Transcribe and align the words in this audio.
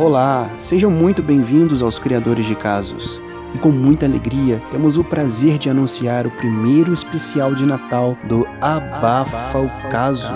Olá, 0.00 0.50
sejam 0.58 0.90
muito 0.90 1.22
bem-vindos 1.22 1.82
aos 1.82 1.98
Criadores 1.98 2.46
de 2.46 2.56
Casos. 2.56 3.20
E 3.54 3.58
com 3.58 3.70
muita 3.70 4.06
alegria, 4.06 4.58
temos 4.70 4.96
o 4.96 5.04
prazer 5.04 5.58
de 5.58 5.68
anunciar 5.68 6.26
o 6.26 6.30
primeiro 6.30 6.94
especial 6.94 7.54
de 7.54 7.66
Natal 7.66 8.16
do 8.24 8.46
Abafa 8.62 9.58
o 9.58 9.68
Caso. 9.90 10.32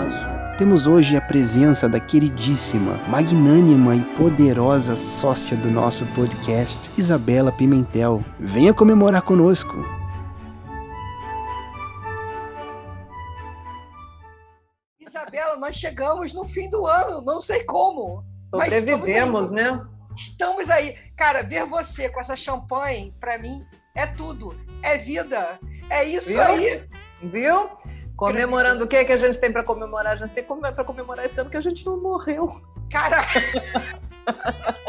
Temos 0.59 0.85
hoje 0.85 1.17
a 1.17 1.21
presença 1.21 1.89
da 1.89 1.99
queridíssima, 1.99 2.99
magnânima 3.07 3.95
e 3.95 4.01
poderosa 4.15 4.95
sócia 4.95 5.57
do 5.57 5.71
nosso 5.71 6.05
podcast, 6.13 6.91
Isabela 6.95 7.51
Pimentel. 7.51 8.23
Venha 8.39 8.71
comemorar 8.71 9.23
conosco. 9.23 9.73
Isabela, 14.99 15.57
nós 15.57 15.75
chegamos 15.75 16.35
no 16.35 16.45
fim 16.45 16.69
do 16.69 16.85
ano, 16.85 17.23
não 17.25 17.41
sei 17.41 17.63
como. 17.63 18.34
Sobrevivemos, 18.49 19.51
né? 19.51 19.81
Estamos 20.15 20.69
aí. 20.69 20.97
Cara, 21.15 21.43
ver 21.43 21.65
você 21.65 22.09
com 22.09 22.19
essa 22.19 22.35
champanhe, 22.35 23.13
pra 23.19 23.37
mim, 23.37 23.65
é 23.93 24.05
tudo. 24.05 24.55
É 24.81 24.97
vida. 24.97 25.59
É 25.89 26.03
isso 26.03 26.29
Viu? 26.29 26.41
aí. 26.41 26.83
Viu? 27.21 27.69
Comemorando 28.15 28.85
o 28.85 28.87
que 28.87 29.03
que 29.03 29.11
a 29.11 29.17
gente 29.17 29.37
tem 29.37 29.51
para 29.51 29.63
comemorar? 29.63 30.13
A 30.13 30.15
gente 30.15 30.33
tem 30.33 30.43
para 30.43 30.83
comemorar 30.85 31.25
esse 31.25 31.39
ano 31.39 31.49
que 31.49 31.57
a 31.57 31.61
gente 31.61 31.85
não 31.85 32.01
morreu. 32.01 32.49
Cara, 32.89 33.17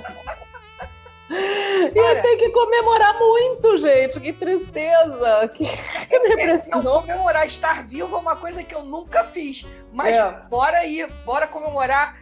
E 1.29 2.23
tem 2.23 2.37
que 2.37 2.51
comemorar 2.51 3.19
muito, 3.19 3.77
gente. 3.79 4.21
Que 4.21 4.33
tristeza. 4.33 5.49
Que, 5.49 5.65
que 6.07 6.15
é, 6.15 6.19
não, 6.19 6.29
depressão. 6.37 6.83
comemorar 6.83 7.47
estar 7.47 7.83
vivo 7.85 8.15
é 8.15 8.19
uma 8.19 8.37
coisa 8.37 8.63
que 8.63 8.75
eu 8.75 8.85
nunca 8.85 9.25
fiz. 9.25 9.67
Mas 9.93 10.17
É. 10.17 10.31
bora 10.49 10.79
aí, 10.79 11.07
bora 11.25 11.47
comemorar. 11.49 12.17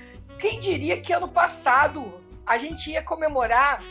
Quem 0.44 0.60
diria 0.60 1.00
que 1.00 1.10
ano 1.10 1.26
passado 1.26 2.20
a 2.44 2.58
gente 2.58 2.90
ia 2.90 3.02
comemorar 3.02 3.82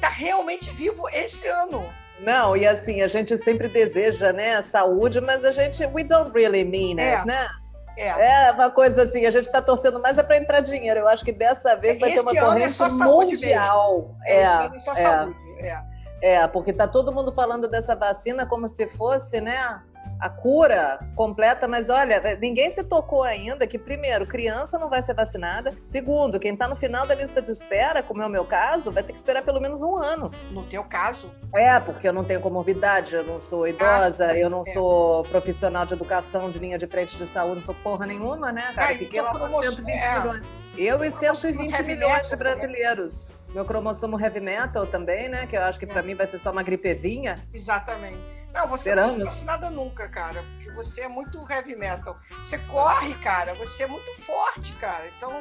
tá 0.00 0.08
realmente 0.08 0.68
vivo 0.72 1.08
esse 1.10 1.46
ano? 1.46 1.84
Não, 2.18 2.56
e 2.56 2.66
assim, 2.66 3.00
a 3.00 3.06
gente 3.06 3.38
sempre 3.38 3.68
deseja, 3.68 4.32
né, 4.32 4.60
saúde, 4.60 5.20
mas 5.20 5.44
a 5.44 5.52
gente, 5.52 5.86
we 5.86 6.02
don't 6.02 6.32
really 6.34 6.64
mean 6.64 6.98
it, 6.98 7.22
É. 7.22 7.24
né? 7.24 7.48
É. 7.96 8.48
É 8.48 8.50
uma 8.50 8.70
coisa 8.72 9.04
assim, 9.04 9.24
a 9.24 9.30
gente 9.30 9.44
está 9.44 9.62
torcendo 9.62 10.00
mais 10.00 10.18
é 10.18 10.24
para 10.24 10.36
entrar 10.36 10.58
dinheiro. 10.58 10.98
Eu 10.98 11.06
acho 11.06 11.24
que 11.24 11.30
dessa 11.30 11.76
vez 11.76 11.96
vai 12.00 12.10
ter 12.10 12.16
Esse 12.16 12.22
uma 12.22 12.30
ano 12.32 12.38
é 12.40 12.42
corrente 12.42 12.74
saúde 12.74 13.34
mundial. 13.34 14.16
É, 14.24 14.34
É, 14.34 14.42
é 14.42 14.78
só 14.80 14.92
é. 14.92 14.96
saúde. 14.96 15.36
É. 15.60 15.80
É, 16.22 16.46
porque 16.48 16.72
tá 16.72 16.88
todo 16.88 17.12
mundo 17.12 17.30
falando 17.30 17.68
dessa 17.68 17.94
vacina 17.94 18.44
como 18.44 18.66
se 18.66 18.88
fosse, 18.88 19.40
né, 19.40 19.80
a 20.20 20.28
cura 20.28 20.98
completa, 21.16 21.66
mas 21.66 21.88
olha, 21.88 22.36
ninguém 22.40 22.70
se 22.70 22.84
tocou 22.84 23.22
ainda 23.22 23.66
que 23.66 23.78
primeiro, 23.78 24.26
criança 24.26 24.78
não 24.78 24.88
vai 24.88 25.02
ser 25.02 25.14
vacinada, 25.14 25.74
segundo, 25.82 26.38
quem 26.38 26.54
tá 26.56 26.68
no 26.68 26.76
final 26.76 27.06
da 27.06 27.14
lista 27.14 27.40
de 27.40 27.50
espera, 27.50 28.02
como 28.02 28.22
é 28.22 28.26
o 28.26 28.30
meu 28.30 28.44
caso, 28.44 28.90
vai 28.92 29.02
ter 29.02 29.12
que 29.12 29.18
esperar 29.18 29.42
pelo 29.42 29.60
menos 29.60 29.82
um 29.82 29.96
ano. 29.96 30.30
No 30.50 30.64
teu 30.64 30.84
caso, 30.84 31.32
É, 31.54 31.78
porque 31.80 32.06
eu 32.08 32.12
não 32.12 32.24
tenho 32.24 32.40
comorbidade, 32.40 33.14
eu 33.14 33.24
não 33.24 33.40
sou 33.40 33.66
idosa, 33.66 34.36
eu 34.36 34.50
não 34.50 34.60
é. 34.60 34.72
sou 34.72 35.22
profissional 35.24 35.86
de 35.86 35.94
educação 35.94 36.50
de 36.50 36.58
linha 36.58 36.76
de 36.78 36.86
frente 36.86 37.16
de 37.16 37.26
saúde, 37.26 37.56
não 37.56 37.62
sou 37.62 37.74
porra 37.82 38.06
nenhuma, 38.06 38.52
né, 38.52 38.72
cara? 38.74 38.92
Ah, 38.94 38.98
Fiquei 38.98 39.20
lá 39.20 39.30
com 39.32 39.38
cromossomo- 39.38 39.62
120 39.62 40.00
é. 40.02 40.18
milhões. 40.18 40.42
Eu 40.78 41.04
e 41.04 41.10
Cromossomo 41.10 41.36
120 41.36 41.72
heavy 41.74 41.94
milhões 41.94 42.26
de 42.26 42.30
né? 42.30 42.36
brasileiros. 42.36 43.32
Meu 43.52 43.64
cromossomo 43.64 44.18
heavy 44.20 44.38
metal 44.40 44.86
também, 44.86 45.28
né? 45.28 45.44
Que 45.46 45.56
eu 45.56 45.62
acho 45.62 45.78
que 45.78 45.86
pra 45.86 46.00
mim 46.02 46.14
vai 46.14 46.26
ser 46.26 46.38
só 46.38 46.50
uma 46.52 46.62
gripezinha. 46.62 47.34
exatamente. 47.52 48.39
Não, 48.52 48.66
você 48.66 48.90
Esperamos. 48.90 49.12
não 49.12 49.16
foi 49.18 49.24
vacinada 49.26 49.70
nunca, 49.70 50.08
cara. 50.08 50.42
Porque 50.54 50.70
você 50.72 51.02
é 51.02 51.08
muito 51.08 51.44
heavy 51.50 51.76
metal. 51.76 52.16
Você 52.42 52.58
corre, 52.58 53.14
cara. 53.14 53.54
Você 53.54 53.84
é 53.84 53.86
muito 53.86 54.10
forte, 54.22 54.72
cara. 54.74 55.04
Então, 55.16 55.32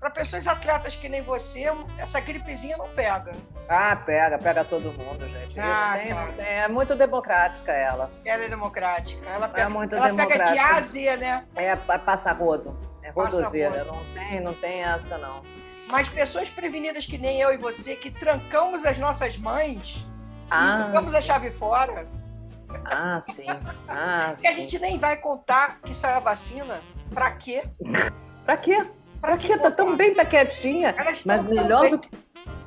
para 0.00 0.10
pessoas 0.10 0.46
atletas 0.46 0.96
que 0.96 1.08
nem 1.08 1.22
você, 1.22 1.64
essa 1.98 2.18
gripezinha 2.20 2.76
não 2.76 2.88
pega. 2.88 3.32
Ah, 3.68 3.94
pega, 3.94 4.38
pega 4.38 4.64
todo 4.64 4.92
mundo, 4.92 5.28
gente. 5.28 5.58
Ah, 5.60 5.92
tenho- 5.96 6.16
é 6.40 6.66
muito 6.68 6.96
democrática 6.96 7.70
ela. 7.72 8.10
Ela 8.24 8.44
é 8.44 8.48
democrática. 8.48 9.24
Ela 9.28 9.48
pega, 9.48 9.68
muito 9.68 9.94
ela 9.94 10.06
pega 10.06 10.22
de 10.22 10.28
democrática. 10.28 10.62
A 10.74 10.78
a 10.78 10.82
Z, 10.82 11.16
né? 11.18 11.44
É 11.54 11.76
pa- 11.76 11.98
passa 11.98 12.32
rodo. 12.32 12.76
É 13.04 13.10
rodozeira. 13.10 13.84
rodo. 13.84 13.92
Não 14.04 14.14
tem, 14.14 14.40
não 14.40 14.54
tem 14.54 14.82
essa, 14.82 15.16
não. 15.18 15.42
Mas 15.88 16.08
pessoas 16.08 16.48
prevenidas 16.48 17.04
que 17.06 17.18
nem 17.18 17.40
eu 17.40 17.52
e 17.52 17.56
você, 17.56 17.94
que 17.94 18.10
trancamos 18.10 18.84
as 18.86 18.96
nossas 18.98 19.36
mães, 19.36 20.04
Ah, 20.50 20.84
jogamos 20.86 21.14
a 21.14 21.20
chave 21.20 21.50
fora, 21.50 22.06
ah 22.84 23.20
sim. 23.34 23.46
Ah, 23.88 24.34
que 24.40 24.46
a 24.46 24.52
gente 24.52 24.78
nem 24.78 24.98
vai 24.98 25.16
contar 25.16 25.80
que 25.80 25.94
saiu 25.94 26.16
a 26.16 26.20
vacina. 26.20 26.80
Pra 27.12 27.30
quê? 27.32 27.62
Pra 28.44 28.56
quê? 28.56 28.86
Pra 29.20 29.36
quê? 29.36 29.56
Tá 29.58 29.70
tão 29.70 29.96
bem, 29.96 30.14
tá 30.14 30.24
quietinha. 30.24 30.94
Mas 31.24 31.46
melhor 31.46 31.88
do 31.88 31.98
que, 31.98 32.10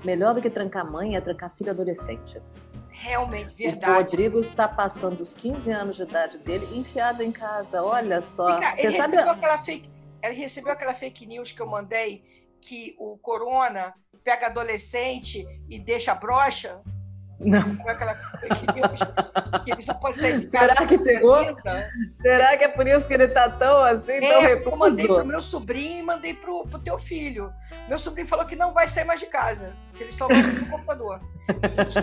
melhor 0.04 0.34
do 0.34 0.42
que 0.42 0.50
trancar 0.50 0.90
mãe 0.90 1.16
é 1.16 1.22
trancar 1.22 1.50
filho 1.56 1.72
adolescente. 1.72 2.42
Realmente, 2.90 3.54
O 3.54 3.58
verdade. 3.58 3.94
Rodrigo 3.94 4.40
está 4.40 4.68
passando 4.68 5.20
os 5.20 5.34
15 5.34 5.70
anos 5.70 5.96
de 5.98 6.04
idade 6.04 6.38
dele 6.40 6.68
enfiado 6.78 7.22
em 7.22 7.32
casa. 7.32 7.84
Olha 7.84 8.22
só. 8.22 8.60
Cá, 8.60 8.76
ele, 8.80 8.98
sabe. 8.98 9.16
recebeu 9.16 9.32
aquela 9.32 9.64
fake, 9.64 9.90
ele 10.24 10.36
recebeu 10.36 10.72
aquela 10.72 10.94
fake 10.94 11.26
news 11.26 11.52
que 11.52 11.62
eu 11.62 11.68
mandei 11.68 12.24
que 12.62 12.96
o 12.98 13.18
corona 13.18 13.94
pega 14.24 14.48
adolescente 14.48 15.46
e 15.70 15.78
deixa 15.78 16.16
brocha? 16.16 16.82
Não. 17.40 17.62
Recebeu 17.62 17.92
aquela 17.92 18.16
que 19.64 19.72
ele 19.72 19.82
só 19.82 19.94
pode 19.94 20.20
sair 20.20 20.40
de 20.40 20.50
Será 20.50 20.76
que 20.88 20.98
com 20.98 21.04
pegou? 21.04 21.58
Será 22.22 22.58
que 22.58 22.64
é 22.64 22.68
por 22.68 22.88
isso 22.88 23.08
que 23.08 23.14
ele 23.14 23.28
tá 23.28 23.50
tão 23.50 23.82
assim, 23.82 24.20
tão 24.20 24.24
É, 24.24 24.54
eu 24.54 24.76
mandei 24.76 25.06
pro 25.06 25.16
recluso? 25.16 25.26
meu 25.26 25.42
sobrinho 25.42 26.00
e 26.00 26.04
mandei 26.04 26.34
pro, 26.34 26.66
pro 26.68 26.80
teu 26.80 26.98
filho. 26.98 27.52
Meu 27.90 28.00
sobrinho 28.00 28.28
falou 28.28 28.46
que 28.46 28.56
não 28.56 28.74
vai 28.74 28.88
sair 28.88 29.06
mais 29.06 29.20
de 29.20 29.26
casa, 29.26 29.74
que 29.94 30.04
ele 30.04 30.12
só 30.12 30.28
vai 30.28 30.42
no 30.42 30.66
computador. 30.68 31.20
Graças 31.76 31.98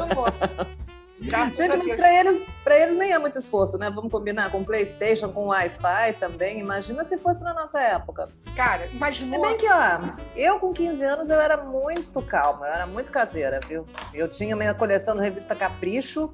Gente, 1.23 1.63
a 1.75 1.77
mas 1.79 1.93
pra 1.95 2.13
eles, 2.13 2.43
pra 2.65 2.77
eles 2.77 2.97
nem 2.97 3.13
é 3.13 3.19
muito 3.19 3.39
esforço, 3.39 3.79
né? 3.79 3.91
Vamos 3.91 4.11
combinar 4.11 4.51
com 4.51 4.65
Playstation, 4.65 5.31
com 5.33 5.47
Wi-Fi 5.47 6.15
também. 6.19 6.59
Imagina 6.59 7.05
se 7.05 7.17
fosse 7.17 7.43
na 7.43 7.55
nossa 7.55 7.81
época. 7.81 8.29
Cara, 8.57 8.89
Se 8.89 8.95
imaginou. 8.97 9.43
bem 9.43 9.57
que, 9.57 9.67
ó, 9.69 10.01
eu 10.37 10.59
com 10.59 10.73
15 10.73 11.03
anos 11.05 11.31
eu 11.31 11.41
era 11.41 11.57
muito 11.57 12.21
calma, 12.23 12.67
eu 12.67 12.73
era 12.73 12.87
muito 12.87 13.11
caseira, 13.11 13.61
viu? 13.67 13.87
Eu 14.13 14.29
tinha 14.29 14.55
minha 14.57 14.75
coleção 14.75 15.15
de 15.15 15.23
revista 15.23 15.55
Capricho, 15.55 16.33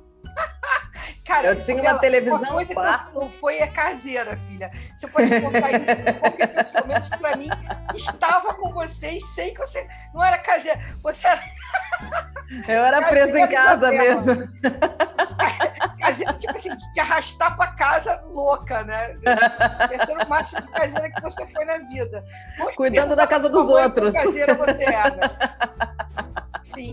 Cara, 1.28 1.48
eu 1.48 1.56
tinha 1.56 1.82
uma 1.82 1.98
televisão 1.98 2.40
Uma 2.54 2.64
quarto. 2.64 3.20
não 3.20 3.28
foi 3.28 3.58
é 3.58 3.66
caseira, 3.66 4.34
filha. 4.48 4.70
Você 4.96 5.06
pode 5.08 5.40
contar 5.42 5.72
isso, 5.72 5.94
porque 6.20 6.46
pessoalmente 6.46 7.10
pra 7.18 7.36
mim 7.36 7.50
estava 7.94 8.54
com 8.54 8.72
você 8.72 9.10
e 9.10 9.20
sei 9.20 9.50
que 9.52 9.58
você 9.58 9.86
não 10.14 10.24
era 10.24 10.38
caseira. 10.38 10.80
Você 11.02 11.26
era 11.28 11.42
eu 12.66 12.82
era 12.82 13.08
presa 13.08 13.38
em 13.38 13.46
casa 13.46 13.92
Isabela. 13.92 14.02
mesmo. 14.02 14.48
caseira, 16.00 16.32
tipo 16.32 16.54
assim, 16.54 16.74
de 16.74 16.92
te 16.94 17.00
arrastar 17.00 17.54
pra 17.56 17.66
casa 17.74 18.22
louca, 18.30 18.82
né? 18.84 19.14
Perdendo 19.86 20.24
o 20.24 20.28
máximo 20.30 20.62
de 20.62 20.70
caseira 20.70 21.10
que 21.10 21.20
você 21.20 21.46
foi 21.46 21.64
na 21.66 21.76
vida. 21.76 22.24
Cuidando 22.74 23.14
da 23.14 23.26
casa 23.26 23.50
dos 23.50 23.68
outros. 23.68 24.14
caseira 24.14 24.54
você 24.54 24.84
era. 24.88 25.30
Sim. 26.64 26.92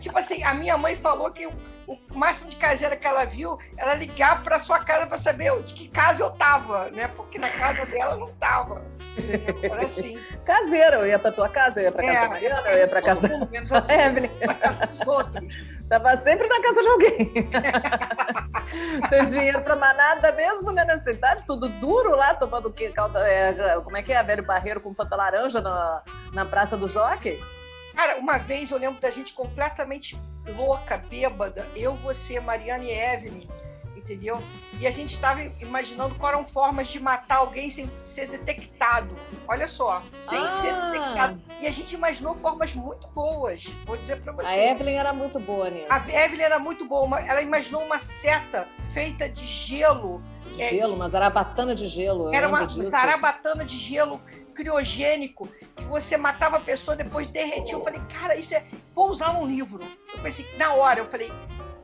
Tipo 0.00 0.18
assim, 0.18 0.42
a 0.42 0.52
minha 0.52 0.76
mãe 0.76 0.94
falou 0.94 1.30
que 1.30 1.46
o, 1.46 1.52
o 1.86 1.98
máximo 2.14 2.50
de 2.50 2.56
caseira 2.56 2.96
que 2.96 3.06
ela 3.06 3.24
viu 3.24 3.58
era 3.76 3.94
ligar 3.94 4.42
pra 4.42 4.58
sua 4.58 4.78
casa 4.80 5.06
pra 5.06 5.18
saber 5.18 5.56
de 5.62 5.74
que 5.74 5.88
casa 5.88 6.22
eu 6.24 6.30
tava, 6.30 6.90
né? 6.90 7.08
Porque 7.16 7.38
na 7.38 7.48
casa 7.50 7.84
dela 7.86 8.16
não 8.16 8.32
tava. 8.34 8.82
entendeu? 9.16 9.72
Era 9.72 9.84
assim. 9.84 10.18
Caseira, 10.44 10.96
eu 10.96 11.06
ia 11.06 11.18
pra 11.18 11.32
tua 11.32 11.48
casa, 11.48 11.80
eu 11.80 11.84
ia 11.84 11.92
pra 11.92 12.02
casa 12.04 12.18
É, 12.18 12.20
da 12.22 12.28
Mariana, 12.28 12.68
eu 12.70 12.78
ia 12.78 12.88
pra 12.88 13.02
casa 13.02 13.28
mundo, 13.28 13.50
menos 13.50 13.72
a 13.72 13.80
da 13.80 13.94
Evelyn. 13.94 14.28
pra 14.38 14.54
casa 14.54 14.86
dos 14.86 15.00
outros. 15.06 15.44
Tava 15.88 16.16
sempre 16.16 16.48
na 16.48 16.60
casa 16.60 16.82
de 16.82 16.88
alguém. 16.88 17.50
Tem 19.08 19.24
dinheiro 19.26 19.60
pra 19.60 19.76
mais 19.76 19.96
nada 19.96 20.32
mesmo, 20.32 20.70
né? 20.72 20.84
Nessa 20.84 21.10
idade, 21.10 21.44
tudo 21.46 21.68
duro 21.68 22.16
lá, 22.16 22.34
tomando 22.34 22.66
o 22.68 22.72
quê? 22.72 22.88
Calda, 22.88 23.20
é, 23.28 23.80
como 23.82 23.96
é 23.96 24.02
que 24.02 24.12
é? 24.12 24.22
Velho 24.22 24.42
Barreiro 24.44 24.80
com 24.80 24.94
fanta 24.94 25.14
laranja 25.14 25.60
na, 25.60 26.02
na 26.32 26.44
Praça 26.44 26.76
do 26.76 26.88
Jockey? 26.88 27.40
Cara, 27.96 28.16
uma 28.18 28.36
vez 28.38 28.70
eu 28.70 28.78
lembro 28.78 29.00
da 29.00 29.10
gente 29.10 29.32
completamente 29.32 30.16
louca, 30.54 30.96
bêbada, 30.98 31.66
eu, 31.74 31.94
você, 31.96 32.38
Mariana 32.38 32.84
e 32.84 32.90
Evelyn, 32.92 33.48
entendeu? 33.96 34.40
E 34.78 34.86
a 34.86 34.90
gente 34.90 35.14
estava 35.14 35.42
imaginando 35.42 36.14
quais 36.16 36.34
eram 36.34 36.44
formas 36.44 36.88
de 36.88 37.00
matar 37.00 37.38
alguém 37.38 37.70
sem 37.70 37.90
ser 38.04 38.28
detectado. 38.28 39.16
Olha 39.48 39.66
só, 39.66 40.02
sem 40.20 40.38
ser 40.60 40.70
Ah. 40.74 40.90
detectado. 40.90 41.42
E 41.60 41.66
a 41.66 41.70
gente 41.70 41.94
imaginou 41.94 42.34
formas 42.36 42.74
muito 42.74 43.08
boas, 43.08 43.64
vou 43.86 43.96
dizer 43.96 44.20
pra 44.20 44.32
você. 44.34 44.46
A 44.46 44.56
Evelyn 44.72 44.96
era 44.96 45.12
muito 45.14 45.40
boa 45.40 45.70
nisso. 45.70 45.86
A 45.90 45.96
Evelyn 46.24 46.42
era 46.44 46.58
muito 46.58 46.84
boa, 46.84 47.18
ela 47.20 47.40
imaginou 47.40 47.82
uma 47.82 47.98
seta 47.98 48.68
feita 48.90 49.28
de 49.28 49.46
gelo, 49.46 50.22
é- 50.62 50.70
Gelo, 50.70 50.94
uma 50.94 51.08
zarabatana 51.08 51.74
de 51.74 51.86
gelo. 51.88 52.28
eu 52.28 52.34
era 52.34 52.48
uma 52.48 52.66
disso. 52.66 52.90
zarabatana 52.90 53.64
de 53.64 53.78
gelo 53.78 54.20
criogênico, 54.54 55.48
que 55.76 55.84
você 55.84 56.16
matava 56.16 56.56
a 56.56 56.60
pessoa, 56.60 56.96
depois 56.96 57.26
derretia. 57.26 57.74
Eu 57.74 57.84
falei, 57.84 58.00
cara, 58.08 58.36
isso 58.36 58.54
é. 58.54 58.64
Vou 58.94 59.10
usar 59.10 59.32
num 59.34 59.46
livro. 59.46 59.84
Eu 60.12 60.20
pensei, 60.22 60.46
na 60.56 60.72
hora, 60.74 61.00
eu 61.00 61.06
falei, 61.06 61.30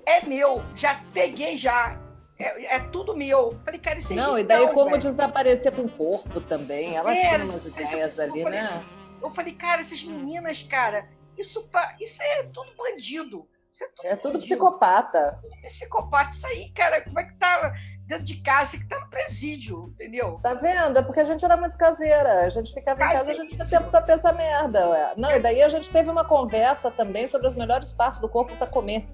é 0.06 0.24
meu, 0.24 0.62
já 0.74 1.00
peguei 1.12 1.56
já. 1.56 1.98
É, 2.38 2.76
é 2.76 2.80
tudo 2.80 3.14
meu. 3.16 3.52
Eu 3.52 3.60
falei, 3.64 3.78
cara, 3.78 3.98
isso 3.98 4.12
é 4.12 4.16
Não, 4.16 4.38
e 4.38 4.42
daí 4.44 4.66
como 4.72 4.90
velho. 4.90 5.02
desaparecer 5.02 5.70
com 5.72 5.82
o 5.82 5.88
corpo 5.88 6.40
também. 6.40 6.96
Ela 6.96 7.14
É, 7.14 7.20
tinha 7.20 7.44
umas 7.44 7.64
ideias 7.64 8.18
ali, 8.18 8.42
corpo, 8.42 8.50
né? 8.50 8.84
Eu 9.22 9.30
falei, 9.30 9.52
cara, 9.54 9.82
essas 9.82 10.02
meninas, 10.02 10.62
cara, 10.64 11.08
isso, 11.38 11.68
isso 12.00 12.22
é 12.22 12.42
tudo 12.44 12.72
bandido. 12.76 13.46
Isso 13.72 13.84
é 13.84 13.88
tudo, 13.94 14.06
é 14.08 14.16
tudo 14.16 14.40
psicopata. 14.40 15.38
Psicopata, 15.62 16.30
isso 16.30 16.46
aí, 16.46 16.70
cara, 16.70 17.00
como 17.02 17.20
é 17.20 17.24
que 17.24 17.34
tá 17.36 17.72
dentro 18.12 18.24
de 18.24 18.36
casa, 18.36 18.76
que 18.76 18.86
tá 18.86 19.00
no 19.00 19.08
presídio, 19.08 19.92
entendeu? 19.94 20.38
Tá 20.42 20.54
vendo? 20.54 20.98
É 20.98 21.02
porque 21.02 21.20
a 21.20 21.24
gente 21.24 21.44
era 21.44 21.56
muito 21.56 21.76
caseira. 21.78 22.44
A 22.44 22.48
gente 22.48 22.72
ficava 22.72 23.02
em 23.02 23.08
casa, 23.08 23.30
a 23.30 23.34
gente 23.34 23.54
tinha 23.54 23.66
tempo 23.66 23.90
pra 23.90 24.02
pensar 24.02 24.34
merda. 24.34 24.88
Ué. 24.88 25.14
Não, 25.16 25.30
e 25.30 25.38
daí 25.38 25.62
a 25.62 25.68
gente 25.68 25.90
teve 25.90 26.10
uma 26.10 26.24
conversa 26.24 26.90
também 26.90 27.26
sobre 27.26 27.46
as 27.46 27.54
melhores 27.54 27.92
partes 27.92 28.20
do 28.20 28.28
corpo 28.28 28.54
para 28.56 28.66
comer. 28.66 29.06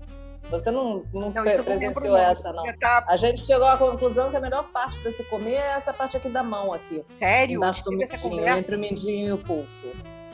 Você 0.51 0.71
não, 0.71 1.05
não, 1.13 1.31
não 1.31 1.65
presenciou 1.65 2.17
essa, 2.17 2.53
não. 2.53 2.65
Tá... 2.79 3.05
A 3.07 3.17
gente 3.17 3.45
chegou 3.45 3.67
à 3.67 3.77
conclusão 3.77 4.31
que 4.31 4.37
a 4.37 4.41
melhor 4.41 4.69
parte 4.71 4.99
para 5.01 5.13
se 5.13 5.23
comer 5.25 5.55
é 5.55 5.77
essa 5.77 5.93
parte 5.93 6.17
aqui 6.17 6.29
da 6.29 6.43
mão, 6.43 6.73
aqui. 6.73 7.05
Sério? 7.19 7.57
Embaixo 7.57 7.85
do 7.85 7.91
mindinho, 7.93 8.49
entre 8.49 8.77
o 8.77 8.79
mindinho 8.79 9.29
e 9.29 9.33
o 9.33 9.39
pulso. 9.39 9.93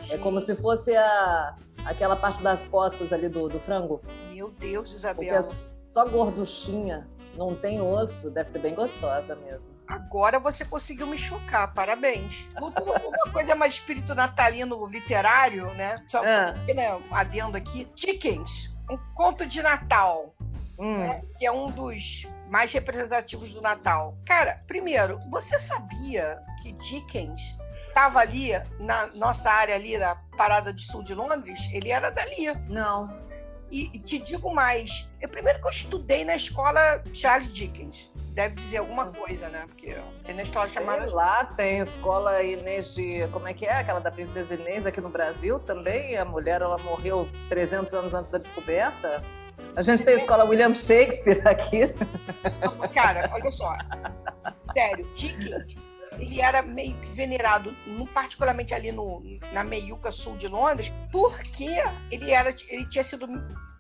É 0.09 0.17
como 0.17 0.41
se 0.41 0.55
fosse 0.57 0.95
a, 0.95 1.57
aquela 1.85 2.15
parte 2.15 2.43
das 2.43 2.67
costas 2.67 3.13
ali 3.13 3.29
do, 3.29 3.49
do 3.49 3.59
frango. 3.59 4.01
Meu 4.33 4.51
Deus, 4.51 4.95
Isabel. 4.95 5.17
Porque 5.17 5.35
é 5.35 5.43
só 5.43 6.09
gorduchinha, 6.09 7.09
não 7.37 7.55
tem 7.55 7.81
osso, 7.81 8.31
deve 8.31 8.51
ser 8.51 8.59
bem 8.59 8.75
gostosa 8.75 9.35
mesmo. 9.35 9.75
Agora 9.87 10.39
você 10.39 10.65
conseguiu 10.65 11.07
me 11.07 11.19
chocar, 11.19 11.73
parabéns. 11.75 12.47
Uma 12.57 13.33
coisa 13.33 13.55
mais 13.55 13.75
espírito 13.75 14.15
natalino 14.15 14.87
literário, 14.87 15.73
né? 15.75 16.03
Só 16.09 16.25
é. 16.25 16.55
né, 16.75 17.01
adendo 17.11 17.57
aqui. 17.57 17.89
Chickens, 17.95 18.71
um 18.91 18.99
conto 19.15 19.47
de 19.47 19.63
Natal, 19.63 20.35
hum. 20.79 20.99
né, 20.99 21.23
que 21.39 21.47
é 21.47 21.53
um 21.53 21.71
dos 21.71 22.27
mais 22.49 22.73
representativos 22.73 23.51
do 23.51 23.61
Natal. 23.61 24.17
Cara, 24.27 24.63
primeiro, 24.67 25.19
você 25.31 25.59
sabia 25.59 26.39
que 26.63 26.73
Dickens 26.73 27.41
estava 27.89 28.21
ali 28.21 28.53
na 28.81 29.07
nossa 29.15 29.51
área 29.51 29.75
ali 29.75 29.97
na 29.99 30.17
parada 30.37 30.73
de 30.73 30.85
sul 30.85 31.03
de 31.03 31.15
Londres? 31.15 31.61
Ele 31.73 31.91
era 31.91 32.11
dali. 32.11 32.53
Não. 32.69 33.25
E, 33.75 33.99
te 33.99 34.21
digo 34.21 34.55
mais, 34.55 35.09
eu 35.21 35.29
primeiro 35.29 35.61
que 35.61 35.67
eu 35.67 35.71
estudei 35.73 36.25
na 36.25 36.37
escola 36.37 37.03
Charles 37.13 37.53
Dickens 37.53 38.09
deve 38.35 38.55
dizer 38.55 38.79
alguma 38.79 39.07
coisa, 39.07 39.49
né? 39.49 39.65
Porque 39.67 39.97
tem 40.25 40.35
na 40.35 40.43
escola 40.43 40.69
chamada. 40.69 41.13
lá 41.13 41.45
tem 41.45 41.79
escola 41.79 42.41
Inês 42.43 42.95
de. 42.95 43.27
Como 43.33 43.49
é 43.49 43.55
que 43.55 43.67
é? 43.67 43.79
Aquela 43.79 44.01
da 44.01 44.13
Princesa 44.13 44.55
Inês 44.55 44.87
aqui 44.87 45.01
no 45.01 45.09
Brasil 45.09 45.59
também. 45.59 46.17
A 46.17 46.25
mulher 46.25 46.61
ela 46.61 46.79
morreu 46.79 47.29
300 47.49 47.93
anos 47.95 48.15
antes 48.15 48.31
da 48.31 48.39
descoberta. 48.39 49.23
A 49.75 49.83
gente 49.83 50.05
tem 50.05 50.15
a 50.15 50.19
escola 50.19 50.45
William 50.45 50.75
Shakespeare 50.75 51.43
aqui. 51.47 51.93
Cara, 52.95 53.29
olha 53.33 53.51
só. 53.51 53.77
Sério, 54.73 55.05
Dickens, 55.17 55.77
ele 56.19 56.41
era 56.41 56.63
meio 56.63 56.95
que 57.01 57.13
venerado, 57.13 57.75
particularmente 58.13 58.75
ali 58.75 58.93
no, 58.93 59.23
na 59.53 59.65
meiuca 59.65 60.13
sul 60.13 60.37
de 60.37 60.49
Londres, 60.49 60.93
porque 61.11 61.83
ele, 62.11 62.31
era, 62.31 62.55
ele 62.69 62.87
tinha 62.87 63.05
sido 63.05 63.27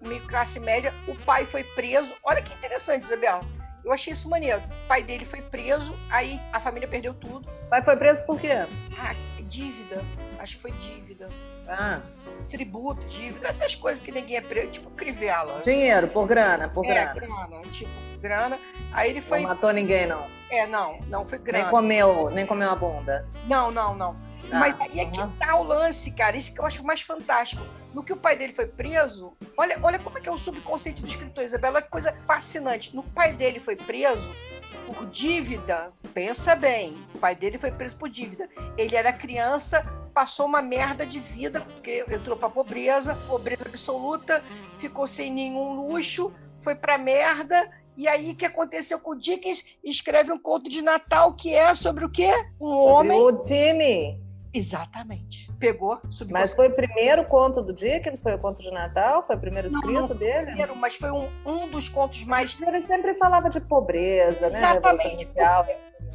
meio 0.00 0.26
classe 0.26 0.60
média, 0.60 0.92
o 1.08 1.14
pai 1.24 1.46
foi 1.46 1.64
preso. 1.64 2.12
Olha 2.22 2.42
que 2.42 2.52
interessante, 2.54 3.04
Isabel 3.04 3.40
eu 3.84 3.92
achei 3.92 4.12
isso 4.12 4.28
maneiro. 4.28 4.62
O 4.84 4.88
pai 4.88 5.02
dele 5.02 5.26
foi 5.26 5.42
preso, 5.42 5.94
aí 6.10 6.40
a 6.52 6.58
família 6.58 6.88
perdeu 6.88 7.12
tudo. 7.12 7.46
O 7.66 7.68
pai 7.68 7.84
foi 7.84 7.96
preso 7.96 8.24
por 8.24 8.40
quê? 8.40 8.66
Ah, 8.98 9.14
dívida. 9.42 10.02
Acho 10.38 10.56
que 10.56 10.62
foi 10.62 10.72
dívida. 10.72 11.28
Ah. 11.68 12.00
Tributo, 12.48 13.04
dívida, 13.08 13.48
essas 13.48 13.74
coisas 13.74 14.02
que 14.02 14.10
ninguém 14.10 14.36
é 14.36 14.40
preso, 14.40 14.72
tipo 14.72 14.90
crivela. 14.90 15.60
Dinheiro, 15.62 16.08
por 16.08 16.26
grana, 16.26 16.68
por 16.68 16.84
é, 16.84 17.12
grana. 17.14 17.14
grana, 17.14 17.62
tipo, 17.72 17.90
grana. 18.24 18.58
Aí 18.90 19.10
ele 19.10 19.20
foi. 19.20 19.40
Não 19.40 19.48
matou 19.50 19.70
ninguém, 19.70 20.06
não. 20.06 20.26
É, 20.50 20.66
não, 20.66 20.98
não 21.08 21.28
foi 21.28 21.38
grana. 21.38 21.64
Nem 21.64 21.70
comeu, 21.70 22.30
nem 22.30 22.46
comeu 22.46 22.70
a 22.70 22.74
bunda. 22.74 23.28
Não, 23.46 23.70
não, 23.70 23.94
não. 23.94 24.16
Ah, 24.50 24.60
Mas 24.60 24.80
aí 24.80 25.00
é 25.00 25.06
que 25.06 25.18
tá 25.38 25.56
o 25.56 25.62
lance, 25.62 26.10
cara. 26.12 26.36
Isso 26.36 26.54
que 26.54 26.60
eu 26.60 26.66
acho 26.66 26.82
mais 26.82 27.02
fantástico. 27.02 27.62
No 27.92 28.02
que 28.02 28.12
o 28.12 28.16
pai 28.16 28.36
dele 28.36 28.52
foi 28.52 28.66
preso, 28.66 29.36
olha, 29.56 29.78
olha 29.82 29.98
como 29.98 30.18
é 30.18 30.20
que 30.20 30.28
é 30.28 30.32
o 30.32 30.38
subconceito 30.38 31.02
do 31.02 31.06
escritor, 31.06 31.44
Isabela. 31.44 31.76
Olha 31.76 31.84
que 31.84 31.90
coisa 31.90 32.12
fascinante. 32.26 32.94
No 32.96 33.02
pai 33.02 33.34
dele 33.34 33.60
foi 33.60 33.76
preso 33.76 34.34
por 34.86 35.06
dívida. 35.06 35.92
Pensa 36.12 36.54
bem, 36.54 36.96
o 37.14 37.18
pai 37.18 37.34
dele 37.34 37.58
foi 37.58 37.70
preso 37.70 37.96
por 37.96 38.08
dívida. 38.08 38.48
Ele 38.76 38.96
era 38.96 39.12
criança, 39.12 39.84
passou 40.12 40.46
uma 40.46 40.62
merda 40.62 41.04
de 41.06 41.20
vida, 41.20 41.60
porque 41.60 42.04
entrou 42.08 42.36
pra 42.36 42.48
pobreza, 42.48 43.14
pobreza 43.26 43.64
absoluta, 43.66 44.42
ficou 44.78 45.06
sem 45.06 45.32
nenhum 45.32 45.74
luxo, 45.74 46.32
foi 46.62 46.74
pra 46.74 46.96
merda 46.98 47.70
e 47.96 48.08
aí, 48.08 48.32
o 48.32 48.36
que 48.36 48.46
aconteceu 48.46 48.98
com 48.98 49.12
o 49.12 49.18
Dickens? 49.18 49.64
Escreve 49.82 50.32
um 50.32 50.38
conto 50.38 50.68
de 50.68 50.82
Natal 50.82 51.32
que 51.34 51.54
é 51.54 51.74
sobre 51.74 52.04
o 52.04 52.10
quê? 52.10 52.32
Um 52.60 52.76
sobre 52.76 52.90
homem. 52.90 53.20
O 53.20 53.42
time. 53.42 54.20
Exatamente. 54.52 55.50
Pegou, 55.58 55.98
subiu. 56.10 56.32
Mas 56.32 56.52
foi 56.52 56.68
o 56.68 56.74
primeiro 56.74 57.24
conto 57.24 57.60
do 57.60 57.72
Dickens? 57.72 58.22
Foi 58.22 58.34
o 58.34 58.38
conto 58.38 58.62
de 58.62 58.70
Natal? 58.70 59.26
Foi 59.26 59.34
o 59.34 59.40
primeiro 59.40 59.66
escrito 59.66 59.92
não, 59.92 60.06
não 60.06 60.16
dele? 60.16 60.46
Primeiro, 60.46 60.76
mas 60.76 60.94
foi 60.94 61.10
um, 61.10 61.28
um 61.44 61.68
dos 61.68 61.88
contos 61.88 62.22
mais. 62.24 62.56
Ele 62.60 62.86
sempre 62.86 63.14
falava 63.14 63.50
de 63.50 63.60
pobreza, 63.60 64.48
né? 64.48 64.58
Exatamente. 64.58 65.32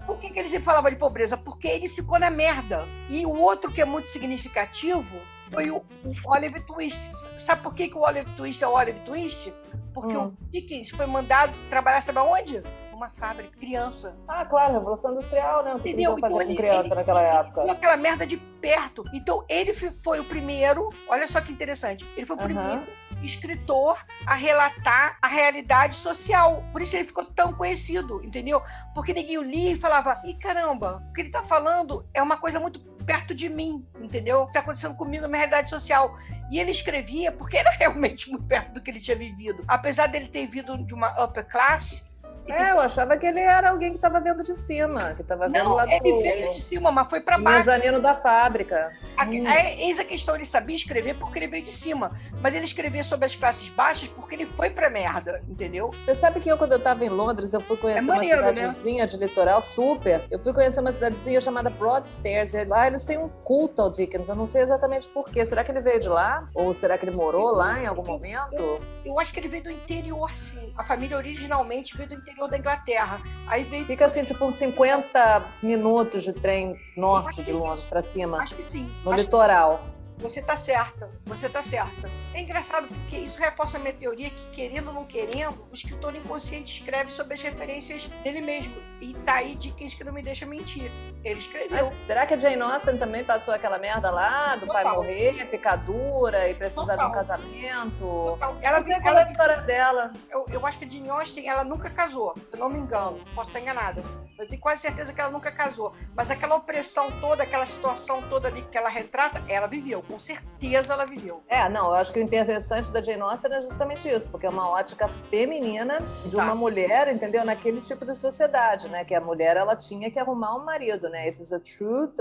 Por 0.06 0.18
que, 0.18 0.30
que 0.30 0.40
ele 0.40 0.50
sempre 0.50 0.66
falava 0.66 0.90
de 0.90 0.96
pobreza? 0.96 1.38
Porque 1.38 1.68
ele 1.68 1.90
ficou 1.90 2.18
na 2.18 2.30
merda. 2.30 2.88
E 3.10 3.26
o 3.26 3.36
outro 3.38 3.72
que 3.72 3.82
é 3.82 3.86
muito 3.86 4.08
significativo 4.08 5.06
foi 5.52 5.72
o, 5.72 5.84
Oliver 6.26 6.66
Twist. 6.66 7.00
Sabe 7.40 7.62
por 7.62 7.74
que, 7.74 7.90
que 7.90 7.96
o 7.96 8.02
Oliver 8.02 8.34
Twist 8.36 8.64
é 8.64 8.68
o 8.68 8.74
Oliver 8.74 9.04
Twist? 9.04 9.54
Porque 9.94 10.16
hum. 10.16 10.28
o 10.28 10.52
Dickens 10.52 10.90
foi 10.92 11.06
mandado 11.06 11.54
trabalhar, 11.70 12.02
sabe 12.02 12.20
aonde? 12.20 12.64
uma 13.00 13.10
fábrica, 13.12 13.58
criança. 13.58 14.14
Ah, 14.28 14.46
claro, 14.46 14.74
Revolução 14.74 15.12
Industrial, 15.14 15.64
né? 15.64 15.74
O 15.74 15.80
que 15.80 15.90
Entendeu? 15.90 16.18
Então, 16.18 16.30
com 16.30 16.56
criança 16.56 16.80
ele, 16.82 16.96
naquela 16.96 17.24
ele, 17.24 17.38
época? 17.38 17.62
Ele 17.62 17.72
aquela 17.72 17.98
merda 17.98 18.28
de 18.28 18.36
perto. 18.36 19.06
Então, 19.14 19.46
ele 19.48 19.74
foi 19.74 20.20
o 20.20 20.26
primeiro, 20.26 20.90
olha 21.08 21.26
só 21.26 21.40
que 21.40 21.52
interessante, 21.52 22.06
ele 22.18 22.26
foi 22.26 22.36
o 22.36 22.40
primeiro 22.40 22.84
escritor 23.24 23.98
a 24.26 24.36
relatar 24.36 25.18
a 25.22 25.28
realidade 25.28 25.96
social. 25.96 26.64
Por 26.72 26.82
isso 26.82 26.96
ele 26.96 27.06
ficou 27.06 27.24
tão 27.26 27.54
conhecido, 27.54 28.24
entendeu? 28.24 28.62
Porque 28.94 29.14
ninguém 29.14 29.38
o 29.38 29.44
lia 29.44 29.72
e 29.72 29.80
falava: 29.80 30.22
ih, 30.26 30.34
caramba, 30.36 31.04
o 31.10 31.14
que 31.14 31.22
ele 31.22 31.30
tá 31.30 31.42
falando 31.44 32.06
é 32.14 32.22
uma 32.22 32.38
coisa 32.38 32.60
muito 32.60 32.80
perto 33.10 33.34
de 33.34 33.50
mim, 33.50 33.84
entendeu? 34.00 34.42
O 34.42 34.46
que 34.46 34.54
tá 34.54 34.60
acontecendo 34.60 34.94
comigo 34.94 35.24
na 35.24 35.28
minha 35.28 35.40
realidade 35.40 35.68
social. 35.68 36.16
E 36.52 36.60
ele 36.60 36.70
escrevia 36.70 37.32
porque 37.32 37.58
era 37.58 37.72
realmente 37.74 38.30
muito 38.30 38.46
perto 38.46 38.74
do 38.74 38.82
que 38.82 38.92
ele 38.92 39.00
tinha 39.00 39.18
vivido. 39.18 39.64
Apesar 39.68 40.06
dele 40.06 40.28
ter 40.28 40.46
vindo 40.46 40.78
de 40.86 40.94
uma 40.94 41.24
upper 41.24 41.44
class, 41.50 42.08
é, 42.48 42.72
eu 42.72 42.80
achava 42.80 43.18
que 43.18 43.26
ele 43.26 43.40
era 43.40 43.70
alguém 43.70 43.92
que 43.92 43.98
estava 43.98 44.20
vendo 44.20 44.42
de 44.42 44.56
cima, 44.56 45.14
que 45.16 45.22
estava 45.22 45.48
vendo 45.48 45.74
lá 45.74 45.86
do... 45.86 45.92
ele 45.92 46.22
veio 46.22 46.54
de 46.54 46.62
cima, 46.62 46.92
mas 46.92 47.10
foi 47.10 47.22
para 47.22 47.38
baixo. 47.38 47.60
mezanino 47.60 48.02
da 48.02 48.14
fábrica. 48.16 48.92
A, 49.16 49.26
hum. 49.26 49.48
é, 49.48 49.82
eis 49.84 50.00
a 50.00 50.04
questão, 50.04 50.36
ele 50.36 50.46
sabia 50.46 50.76
escrever 50.76 51.16
porque 51.16 51.38
ele 51.40 51.48
veio 51.48 51.64
de 51.64 51.72
cima, 51.72 52.12
mas 52.42 52.54
ele 52.56 52.66
escrevia 52.66 53.04
sobre 53.04 53.26
as 53.26 53.36
classes 53.36 53.70
baixas 53.70 54.10
porque 54.10 54.36
ele 54.36 54.46
foi 54.46 54.70
pra 54.70 54.90
merda, 54.90 55.44
entendeu? 55.48 55.92
Você 56.06 56.16
sabe 56.16 56.40
que 56.40 56.50
eu, 56.50 56.58
quando 56.58 56.72
eu 56.72 56.78
estava 56.78 57.06
em 57.06 57.10
Londres, 57.10 57.54
eu 57.54 57.62
fui 57.62 57.78
conhecer 57.78 58.04
é 58.04 58.08
maneiro, 58.08 58.42
uma 58.42 58.52
né? 58.52 58.56
cidadezinha 58.56 59.04
né? 59.04 59.06
de 59.06 59.18
litoral 59.18 59.62
super. 59.62 60.24
Eu 60.32 60.40
fui 60.40 60.54
conhecer 60.54 60.80
uma 60.80 60.92
cidadezinha 60.92 61.42
chamada 61.42 61.70
Broadstairs, 61.70 62.54
e 62.54 62.64
lá 62.66 62.88
eles 62.88 63.06
têm 63.06 63.18
um 63.18 63.30
culto 63.30 63.82
ao 63.82 63.92
Dickens, 63.92 64.28
eu 64.28 64.36
não 64.36 64.46
sei 64.46 64.64
exatamente 64.64 65.08
porquê. 65.10 65.46
Será 65.46 65.64
que 65.64 65.72
ele 65.72 65.82
veio 65.82 66.00
de 66.00 66.10
lá? 66.10 66.48
Ou 66.56 66.74
será 66.74 66.98
que 66.98 67.06
ele 67.06 67.16
morou 67.16 67.52
lá 67.52 67.80
em 67.80 67.86
algum 67.86 68.04
momento? 68.04 68.56
Eu, 68.56 68.82
eu 69.06 69.20
acho 69.20 69.32
que 69.32 69.40
ele 69.40 69.48
veio 69.48 69.64
do 69.64 69.72
interior, 69.72 70.32
sim. 70.32 70.74
A 70.78 70.84
família 70.84 71.18
originalmente 71.18 71.96
veio 71.96 72.10
do 72.10 72.16
interior 72.16 72.29
da 72.50 72.58
Inglaterra. 72.58 73.20
Aí 73.48 73.64
veio... 73.64 73.86
Fica 73.86 74.06
assim, 74.06 74.24
tipo, 74.24 74.46
uns 74.46 74.56
50 74.56 75.44
minutos 75.62 76.24
de 76.24 76.34
trem 76.34 76.76
norte 76.96 77.44
de 77.44 77.52
Londres 77.52 77.86
para 77.86 78.02
cima. 78.02 78.42
Acho 78.42 78.56
que 78.56 78.64
sim. 78.64 78.90
No 79.04 79.12
acho 79.12 79.24
litoral. 79.24 79.84
Que... 80.18 80.24
Você 80.24 80.42
tá 80.42 80.58
certa, 80.58 81.10
você 81.26 81.48
tá 81.48 81.64
certa. 81.64 82.10
É 82.34 82.42
engraçado 82.42 82.88
porque 82.88 83.18
isso 83.18 83.40
reforça 83.40 83.78
a 83.78 83.80
minha 83.80 83.94
teoria 83.94 84.30
que, 84.30 84.52
querendo 84.52 84.88
ou 84.88 84.94
não 84.94 85.06
querendo, 85.06 85.68
o 85.70 85.74
escritor 85.74 86.16
inconsciente 86.16 86.80
escreve 86.80 87.12
sobre 87.12 87.34
as 87.34 87.42
referências 87.42 88.08
dele 88.24 88.42
mesmo. 88.42 88.76
E 89.02 89.14
tá 89.26 89.36
aí 89.36 89.56
dicas 89.56 89.94
que 89.94 90.04
não 90.04 90.14
me 90.14 90.22
deixa 90.22 90.46
mentir. 90.46 90.92
Ele 91.24 91.40
escreveu. 91.40 91.88
Mas 91.88 92.08
será 92.08 92.26
que 92.26 92.34
a 92.34 92.38
Jane 92.38 92.62
Austen 92.62 92.98
também 92.98 93.24
passou 93.24 93.54
aquela 93.54 93.78
merda 93.78 94.10
lá 94.10 94.56
do 94.56 94.66
Total. 94.66 94.84
pai 94.84 94.96
morrer, 94.96 95.46
picadura 95.50 96.50
e 96.50 96.56
precisar 96.56 96.82
Total. 96.82 96.98
de 96.98 97.06
um 97.06 97.12
casamento? 97.12 97.98
Total. 98.00 98.58
Ela 98.62 98.84
tem 98.84 98.94
aquela 98.94 99.24
história 99.24 99.58
dela. 99.62 100.12
Eu, 100.30 100.46
eu 100.52 100.66
acho 100.66 100.78
que 100.78 100.86
a 100.86 100.90
Jane 100.90 101.10
Austen, 101.10 101.48
ela 101.48 101.64
nunca 101.64 101.90
casou. 101.90 102.36
Eu 102.52 102.60
não 102.60 102.70
me 102.70 102.80
engano, 102.80 103.20
posso 103.36 103.50
estar 103.50 103.60
enganada. 103.60 104.04
Eu 104.38 104.48
tenho 104.48 104.62
quase 104.62 104.82
certeza 104.82 105.12
que 105.12 105.20
ela 105.20 105.32
nunca 105.32 105.52
casou. 105.52 105.94
Mas 106.16 106.32
aquela 106.32 106.56
opressão 106.56 107.12
toda, 107.20 107.44
aquela 107.44 107.66
situação 107.66 108.22
toda 108.30 108.48
ali 108.48 108.62
que 108.72 108.78
ela 108.78 108.90
retrata, 108.90 109.44
ela 109.50 109.68
viveu 109.68 110.02
com 110.02 110.20
certeza 110.20 110.94
ela 110.94 111.06
viveu. 111.06 111.44
É, 111.48 111.68
não, 111.70 111.88
eu 111.88 111.96
acho 111.96 112.12
que 112.12 112.20
interessante 112.30 112.92
da 112.92 113.02
Jane 113.02 113.22
Austen 113.22 113.52
é 113.52 113.62
justamente 113.62 114.08
isso, 114.08 114.30
porque 114.30 114.46
é 114.46 114.50
uma 114.50 114.70
ótica 114.70 115.08
feminina 115.08 116.00
de 116.26 116.36
uma 116.36 116.54
mulher, 116.54 117.12
entendeu? 117.14 117.44
Naquele 117.44 117.82
tipo 117.82 118.06
de 118.06 118.16
sociedade, 118.16 118.88
né? 118.88 119.04
Que 119.04 119.16
a 119.16 119.22
mulher, 119.22 119.58
ela 119.58 119.76
tinha 119.76 120.12
que 120.12 120.20
arrumar 120.20 120.56
um 120.56 120.64
marido, 120.64 121.10
né? 121.10 121.26
It 121.28 121.42
is 121.42 121.52
a 121.52 121.60
truth 121.60 122.14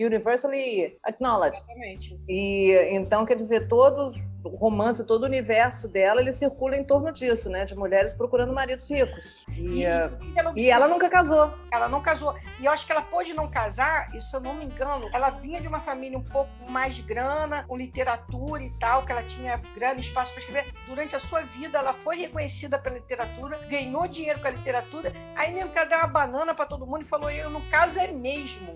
universally 0.00 0.98
acknowledged. 1.04 1.62
Exatamente. 1.62 2.18
E 2.28 2.72
então, 2.92 3.26
quer 3.26 3.34
dizer, 3.36 3.68
todos 3.68 4.14
o 4.46 4.56
romance, 4.56 5.04
todo 5.04 5.22
o 5.22 5.26
universo 5.26 5.88
dela, 5.88 6.20
ele 6.20 6.32
circula 6.32 6.76
em 6.76 6.84
torno 6.84 7.12
disso, 7.12 7.50
né? 7.50 7.64
De 7.64 7.74
mulheres 7.74 8.14
procurando 8.14 8.52
maridos 8.52 8.90
ricos. 8.90 9.44
E, 9.48 9.80
e, 9.80 9.84
ela, 9.84 10.52
e 10.56 10.70
ela 10.70 10.88
nunca 10.88 11.08
casou. 11.08 11.52
Ela 11.70 11.88
não 11.88 12.00
casou. 12.00 12.34
E 12.60 12.64
eu 12.64 12.72
acho 12.72 12.86
que 12.86 12.92
ela 12.92 13.02
pôde 13.02 13.34
não 13.34 13.50
casar, 13.50 14.14
e 14.14 14.22
se 14.22 14.34
eu 14.34 14.40
não 14.40 14.54
me 14.54 14.64
engano, 14.64 15.08
ela 15.12 15.30
vinha 15.30 15.60
de 15.60 15.68
uma 15.68 15.80
família 15.80 16.18
um 16.18 16.24
pouco 16.24 16.50
mais 16.68 16.94
de 16.94 17.02
grana, 17.02 17.64
com 17.64 17.76
literatura 17.76 18.62
e 18.62 18.70
tal, 18.78 19.04
que 19.04 19.12
ela 19.12 19.22
tinha 19.22 19.56
grande 19.74 20.00
espaço 20.00 20.32
para 20.32 20.42
escrever. 20.42 20.72
Durante 20.88 21.14
a 21.14 21.20
sua 21.20 21.42
vida, 21.42 21.78
ela 21.78 21.92
foi 21.92 22.16
reconhecida 22.16 22.78
pela 22.78 22.96
literatura, 22.96 23.58
ganhou 23.68 24.06
dinheiro 24.06 24.40
com 24.40 24.48
a 24.48 24.50
literatura, 24.50 25.12
aí 25.34 25.52
mesmo 25.52 25.70
que 25.70 25.78
ela 25.78 25.88
deu 25.88 25.98
uma 25.98 26.06
banana 26.06 26.54
para 26.54 26.66
todo 26.66 26.86
mundo 26.86 27.02
e 27.02 27.08
falou: 27.08 27.30
Eu, 27.30 27.50
no 27.50 27.62
caso, 27.70 27.98
é 27.98 28.08
mesmo. 28.08 28.74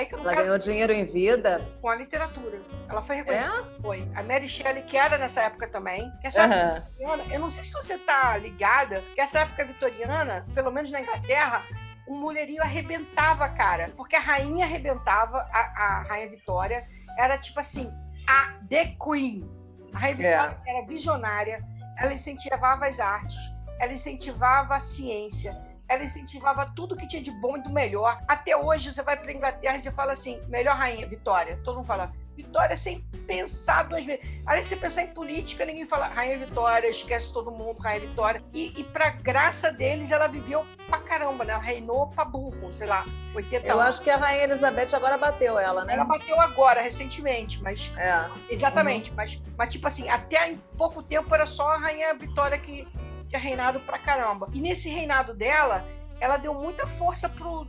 Aí 0.00 0.08
ela 0.10 0.24
caso, 0.24 0.36
ganhou 0.36 0.58
dinheiro 0.58 0.92
em 0.94 1.04
vida? 1.04 1.60
Com 1.82 1.90
a 1.90 1.94
literatura. 1.94 2.58
Ela 2.88 3.02
foi 3.02 3.16
reconhecida. 3.16 3.54
É? 3.54 3.82
Foi. 3.82 4.10
A 4.14 4.22
Mary 4.22 4.48
Shelley, 4.48 4.82
que 4.84 4.96
era 4.96 5.18
nessa 5.18 5.42
época 5.42 5.68
também. 5.68 6.10
Que 6.22 6.28
essa 6.28 6.46
uhum. 6.46 6.52
época 6.52 6.80
vitoriana, 6.80 7.34
eu 7.34 7.38
não 7.38 7.50
sei 7.50 7.64
se 7.64 7.74
você 7.74 7.98
tá 7.98 8.34
ligada, 8.38 9.04
que 9.14 9.20
essa 9.20 9.40
época 9.40 9.62
vitoriana, 9.62 10.46
pelo 10.54 10.70
menos 10.70 10.90
na 10.90 11.02
Inglaterra, 11.02 11.62
o 12.08 12.14
mulherio 12.14 12.62
arrebentava, 12.62 13.46
cara. 13.50 13.92
Porque 13.94 14.16
a 14.16 14.20
rainha 14.20 14.64
arrebentava, 14.64 15.46
a, 15.52 15.58
a 15.58 16.02
rainha 16.04 16.30
Vitória 16.30 16.88
era 17.18 17.36
tipo 17.36 17.60
assim, 17.60 17.92
a 18.26 18.54
The 18.70 18.96
Queen. 19.04 19.46
A 19.92 19.98
rainha 19.98 20.16
Vitória 20.16 20.58
é. 20.66 20.76
era 20.78 20.86
visionária, 20.86 21.62
ela 21.98 22.14
incentivava 22.14 22.86
as 22.86 22.98
artes, 22.98 23.36
ela 23.78 23.92
incentivava 23.92 24.76
a 24.76 24.80
ciência, 24.80 25.52
ela 25.90 26.04
incentivava 26.04 26.72
tudo 26.76 26.96
que 26.96 27.06
tinha 27.06 27.20
de 27.20 27.32
bom 27.32 27.56
e 27.56 27.62
do 27.62 27.68
melhor. 27.68 28.22
Até 28.28 28.56
hoje, 28.56 28.92
você 28.92 29.02
vai 29.02 29.16
para 29.16 29.32
Inglaterra 29.32 29.76
e 29.76 29.82
você 29.82 29.90
fala 29.90 30.12
assim: 30.12 30.40
melhor 30.46 30.76
rainha, 30.76 31.06
Vitória. 31.06 31.58
Todo 31.64 31.78
mundo 31.78 31.86
fala 31.86 32.12
Vitória 32.36 32.76
sem 32.76 33.00
pensar 33.26 33.82
duas 33.84 34.04
vezes. 34.04 34.24
Aí 34.46 34.62
você 34.62 34.76
pensar 34.76 35.02
em 35.02 35.08
política, 35.08 35.64
ninguém 35.64 35.86
fala 35.86 36.06
Rainha 36.06 36.38
Vitória, 36.38 36.88
esquece 36.88 37.32
todo 37.32 37.50
mundo, 37.50 37.80
Rainha 37.80 38.00
Vitória. 38.00 38.42
E, 38.54 38.80
e 38.80 38.84
pra 38.84 39.10
graça 39.10 39.72
deles, 39.72 40.10
ela 40.10 40.26
viveu 40.26 40.64
pra 40.86 40.98
caramba, 41.00 41.44
né? 41.44 41.52
Ela 41.52 41.62
reinou 41.62 42.06
pra 42.08 42.24
burro, 42.24 42.72
sei 42.72 42.86
lá, 42.86 43.04
80 43.34 43.66
Eu 43.66 43.80
acho 43.80 44.00
que 44.00 44.10
a 44.10 44.16
Rainha 44.16 44.44
Elizabeth 44.44 44.94
agora 44.94 45.18
bateu 45.18 45.58
ela, 45.58 45.84
né? 45.84 45.94
Ela 45.94 46.04
bateu 46.04 46.40
agora, 46.40 46.80
recentemente, 46.80 47.60
mas. 47.62 47.90
É. 47.96 48.28
Exatamente, 48.48 49.10
uhum. 49.10 49.16
mas, 49.16 49.40
mas 49.58 49.68
tipo 49.68 49.86
assim, 49.86 50.08
até 50.08 50.50
em 50.50 50.56
pouco 50.78 51.02
tempo 51.02 51.34
era 51.34 51.46
só 51.46 51.68
a 51.68 51.78
Rainha 51.78 52.14
Vitória 52.14 52.56
que, 52.58 52.88
tinha 53.30 53.40
reinado 53.40 53.80
pra 53.80 53.98
caramba. 53.98 54.48
E 54.52 54.60
nesse 54.60 54.88
reinado 54.88 55.32
dela, 55.32 55.86
ela 56.20 56.36
deu 56.36 56.52
muita 56.52 56.86
força 56.86 57.28
pro. 57.28 57.66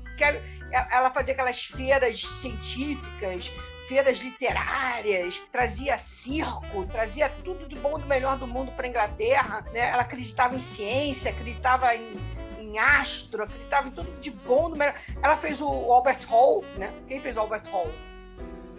Ela 0.71 1.11
fazia 1.11 1.33
aquelas 1.33 1.63
feiras 1.63 2.21
científicas, 2.21 3.51
feiras 3.87 4.19
literárias, 4.19 5.39
trazia 5.51 5.97
circo, 5.97 6.85
trazia 6.87 7.29
tudo 7.43 7.67
de 7.67 7.75
bom 7.75 7.99
e 7.99 8.01
do 8.01 8.07
melhor 8.07 8.37
do 8.37 8.47
mundo 8.47 8.71
para 8.71 8.87
Inglaterra. 8.87 9.63
Né? 9.71 9.89
Ela 9.89 10.01
acreditava 10.01 10.55
em 10.55 10.59
ciência, 10.59 11.31
acreditava 11.31 11.95
em, 11.95 12.13
em 12.59 12.79
astro, 12.79 13.43
acreditava 13.43 13.87
em 13.87 13.91
tudo 13.91 14.11
de 14.19 14.31
bom 14.31 14.69
do 14.69 14.75
melhor. 14.75 14.95
Ela 15.21 15.37
fez 15.37 15.61
o 15.61 15.67
Albert 15.67 16.25
Hall, 16.27 16.63
né? 16.77 16.91
Quem 17.07 17.21
fez 17.21 17.37
o 17.37 17.41
Albert 17.41 17.69
Hall? 17.69 17.91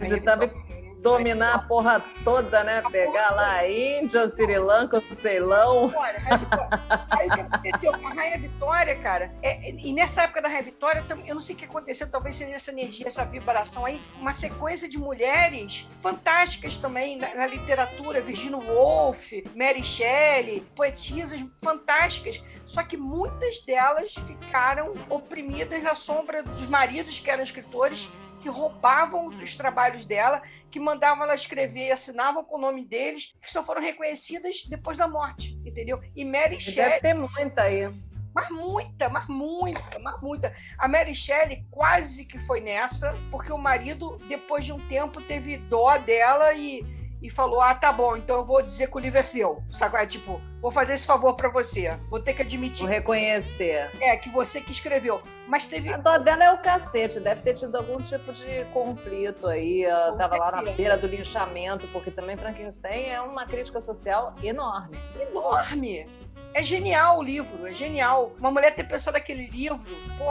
Estava 0.01 0.47
dominar 1.03 1.55
a 1.55 1.59
porra 1.59 2.03
toda, 2.23 2.63
né? 2.63 2.81
Pegar 2.89 3.31
lá 3.31 3.57
a 3.57 3.69
Índia, 3.69 4.27
Sri 4.29 4.57
Lanka, 4.57 4.97
o 4.97 5.15
Ceilão. 5.21 5.91
Aí 7.11 7.27
o 7.27 7.33
que 7.33 7.41
aconteceu? 7.41 7.93
A 7.93 8.13
Rainha 8.13 8.39
Vitória, 8.39 8.95
cara, 8.95 9.35
é, 9.43 9.71
e 9.71 9.91
nessa 9.91 10.23
época 10.23 10.41
da 10.41 10.47
Rainha 10.47 10.63
Vitória, 10.63 11.03
eu 11.27 11.35
não 11.35 11.41
sei 11.41 11.55
o 11.55 11.57
que 11.59 11.65
aconteceu, 11.65 12.09
talvez 12.09 12.35
seja 12.35 12.55
essa 12.55 12.71
energia, 12.71 13.05
essa 13.05 13.25
vibração 13.25 13.85
aí, 13.85 14.01
uma 14.17 14.33
sequência 14.33 14.87
de 14.87 14.97
mulheres 14.97 15.87
fantásticas 16.01 16.77
também 16.77 17.17
na, 17.17 17.35
na 17.35 17.47
literatura, 17.47 18.21
Virginia 18.21 18.57
Woolf, 18.57 19.31
Mary 19.55 19.83
Shelley, 19.83 20.65
poetisas 20.75 21.43
fantásticas, 21.61 22.41
só 22.65 22.81
que 22.81 22.95
muitas 22.95 23.59
delas 23.65 24.13
ficaram 24.13 24.93
oprimidas 25.09 25.83
na 25.83 25.95
sombra 25.95 26.41
dos 26.41 26.67
maridos 26.69 27.19
que 27.19 27.29
eram 27.29 27.43
escritores 27.43 28.09
que 28.43 28.49
roubavam 28.49 29.27
os 29.27 29.55
trabalhos 29.55 30.05
dela, 30.05 30.41
que 30.69 30.79
mandavam 30.79 31.23
ela 31.23 31.33
escrever 31.33 31.87
e 31.87 31.91
assinavam 31.91 32.43
com 32.43 32.57
o 32.57 32.61
nome 32.61 32.85
deles, 32.85 33.33
que 33.41 33.49
só 33.49 33.63
foram 33.63 33.81
reconhecidas 33.81 34.65
depois 34.67 34.97
da 34.97 35.07
morte, 35.07 35.57
entendeu? 35.65 36.01
E 36.13 36.25
Mary 36.25 36.59
Shelley... 36.59 36.99
Deve 36.99 36.99
ter 36.99 37.13
muita 37.13 37.61
aí. 37.61 37.89
Mas 38.35 38.49
muita, 38.49 39.07
mas 39.09 39.27
muita, 39.27 39.99
mas 39.99 40.21
muita. 40.21 40.55
A 40.77 40.87
Mary 40.87 41.15
Shelley 41.15 41.65
quase 41.71 42.25
que 42.25 42.37
foi 42.39 42.59
nessa, 42.59 43.15
porque 43.31 43.51
o 43.51 43.57
marido, 43.57 44.17
depois 44.27 44.65
de 44.65 44.73
um 44.73 44.87
tempo, 44.89 45.21
teve 45.21 45.57
dó 45.57 45.97
dela 45.97 46.53
e 46.53 46.83
e 47.23 47.29
falou: 47.29 47.61
Ah, 47.61 47.73
tá 47.73 47.89
bom, 47.91 48.17
então 48.17 48.35
eu 48.35 48.45
vou 48.45 48.61
dizer 48.61 48.91
que 48.91 48.97
o 48.97 48.99
livro 48.99 49.17
é 49.17 49.23
seu. 49.23 49.63
Sabe? 49.71 49.95
É 49.95 50.05
tipo, 50.05 50.41
vou 50.61 50.69
fazer 50.69 50.93
esse 50.93 51.07
favor 51.07 51.35
para 51.35 51.47
você. 51.47 51.97
Vou 52.09 52.19
ter 52.19 52.33
que 52.33 52.41
admitir. 52.41 52.81
Vou 52.81 52.89
reconhecer. 52.89 53.89
É, 54.01 54.17
que 54.17 54.29
você 54.29 54.59
que 54.59 54.71
escreveu. 54.71 55.21
Mas 55.47 55.65
teve. 55.65 55.91
A 55.93 55.97
dó 55.97 56.17
dela 56.17 56.43
é 56.43 56.51
o 56.51 56.57
cacete, 56.57 57.21
deve 57.21 57.41
ter 57.41 57.53
tido 57.53 57.77
algum 57.77 58.01
tipo 58.01 58.33
de 58.33 58.65
conflito 58.73 59.47
aí. 59.47 59.85
Ela 59.85 60.17
tava 60.17 60.35
lá 60.35 60.51
na 60.51 60.71
beira 60.73 60.97
do 60.97 61.07
linchamento, 61.07 61.87
porque 61.87 62.11
também 62.11 62.35
Frankenstein 62.35 63.05
é 63.05 63.21
uma 63.21 63.45
crítica 63.45 63.79
social 63.79 64.35
enorme. 64.43 64.99
Enorme! 65.17 66.05
É 66.53 66.61
genial 66.61 67.19
o 67.19 67.23
livro, 67.23 67.65
é 67.65 67.71
genial. 67.71 68.33
Uma 68.37 68.51
mulher 68.51 68.75
ter 68.75 68.83
pensado 68.83 69.17
aquele 69.17 69.47
livro, 69.47 69.79
pô, 70.17 70.29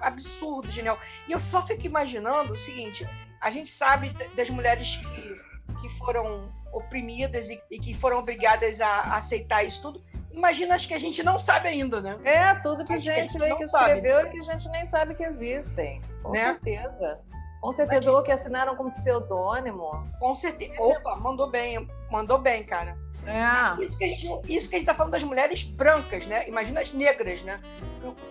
absurdo, 0.00 0.70
genial. 0.70 0.98
E 1.28 1.32
eu 1.32 1.40
só 1.40 1.66
fico 1.66 1.84
imaginando 1.84 2.52
o 2.52 2.56
seguinte: 2.56 3.06
a 3.40 3.50
gente 3.50 3.70
sabe 3.70 4.14
das 4.36 4.48
mulheres 4.48 4.96
que 4.96 5.53
que 5.80 5.88
foram 5.98 6.48
oprimidas 6.72 7.50
e, 7.50 7.60
e 7.70 7.78
que 7.78 7.94
foram 7.94 8.18
obrigadas 8.18 8.80
a, 8.80 8.88
a, 8.88 9.16
aceitar 9.16 9.64
isso 9.64 9.80
tudo. 9.82 10.02
Imagina, 10.32 10.74
acho 10.74 10.88
que 10.88 10.94
a 10.94 10.98
gente 10.98 11.22
não 11.22 11.38
sabe 11.38 11.68
ainda, 11.68 12.00
né? 12.00 12.18
É, 12.24 12.54
tudo 12.54 12.82
de 12.82 12.94
acho 12.94 13.02
gente 13.02 13.38
que, 13.38 13.54
que 13.54 13.64
escreveu 13.64 14.26
e 14.26 14.30
que 14.30 14.38
a 14.38 14.42
gente 14.42 14.68
nem 14.68 14.84
sabe 14.86 15.14
que 15.14 15.22
existem. 15.22 16.00
Com 16.22 16.32
né? 16.32 16.46
certeza. 16.46 17.20
Com 17.60 17.72
certeza, 17.72 18.12
ou 18.12 18.22
que 18.22 18.32
assinaram 18.32 18.76
como 18.76 18.90
pseudônimo. 18.90 20.06
Com 20.18 20.34
certeza. 20.34 20.74
Opa, 20.82 21.16
mandou 21.16 21.50
bem, 21.50 21.88
mandou 22.10 22.38
bem, 22.38 22.62
cara. 22.64 22.94
É. 23.26 23.82
Isso 23.82 23.96
que, 23.96 24.04
a 24.04 24.08
gente, 24.08 24.28
isso 24.46 24.68
que 24.68 24.76
a 24.76 24.78
gente 24.78 24.86
tá 24.86 24.94
falando 24.94 25.12
das 25.12 25.22
mulheres 25.22 25.62
brancas, 25.62 26.26
né? 26.26 26.46
Imagina 26.46 26.82
as 26.82 26.92
negras, 26.92 27.42
né? 27.42 27.58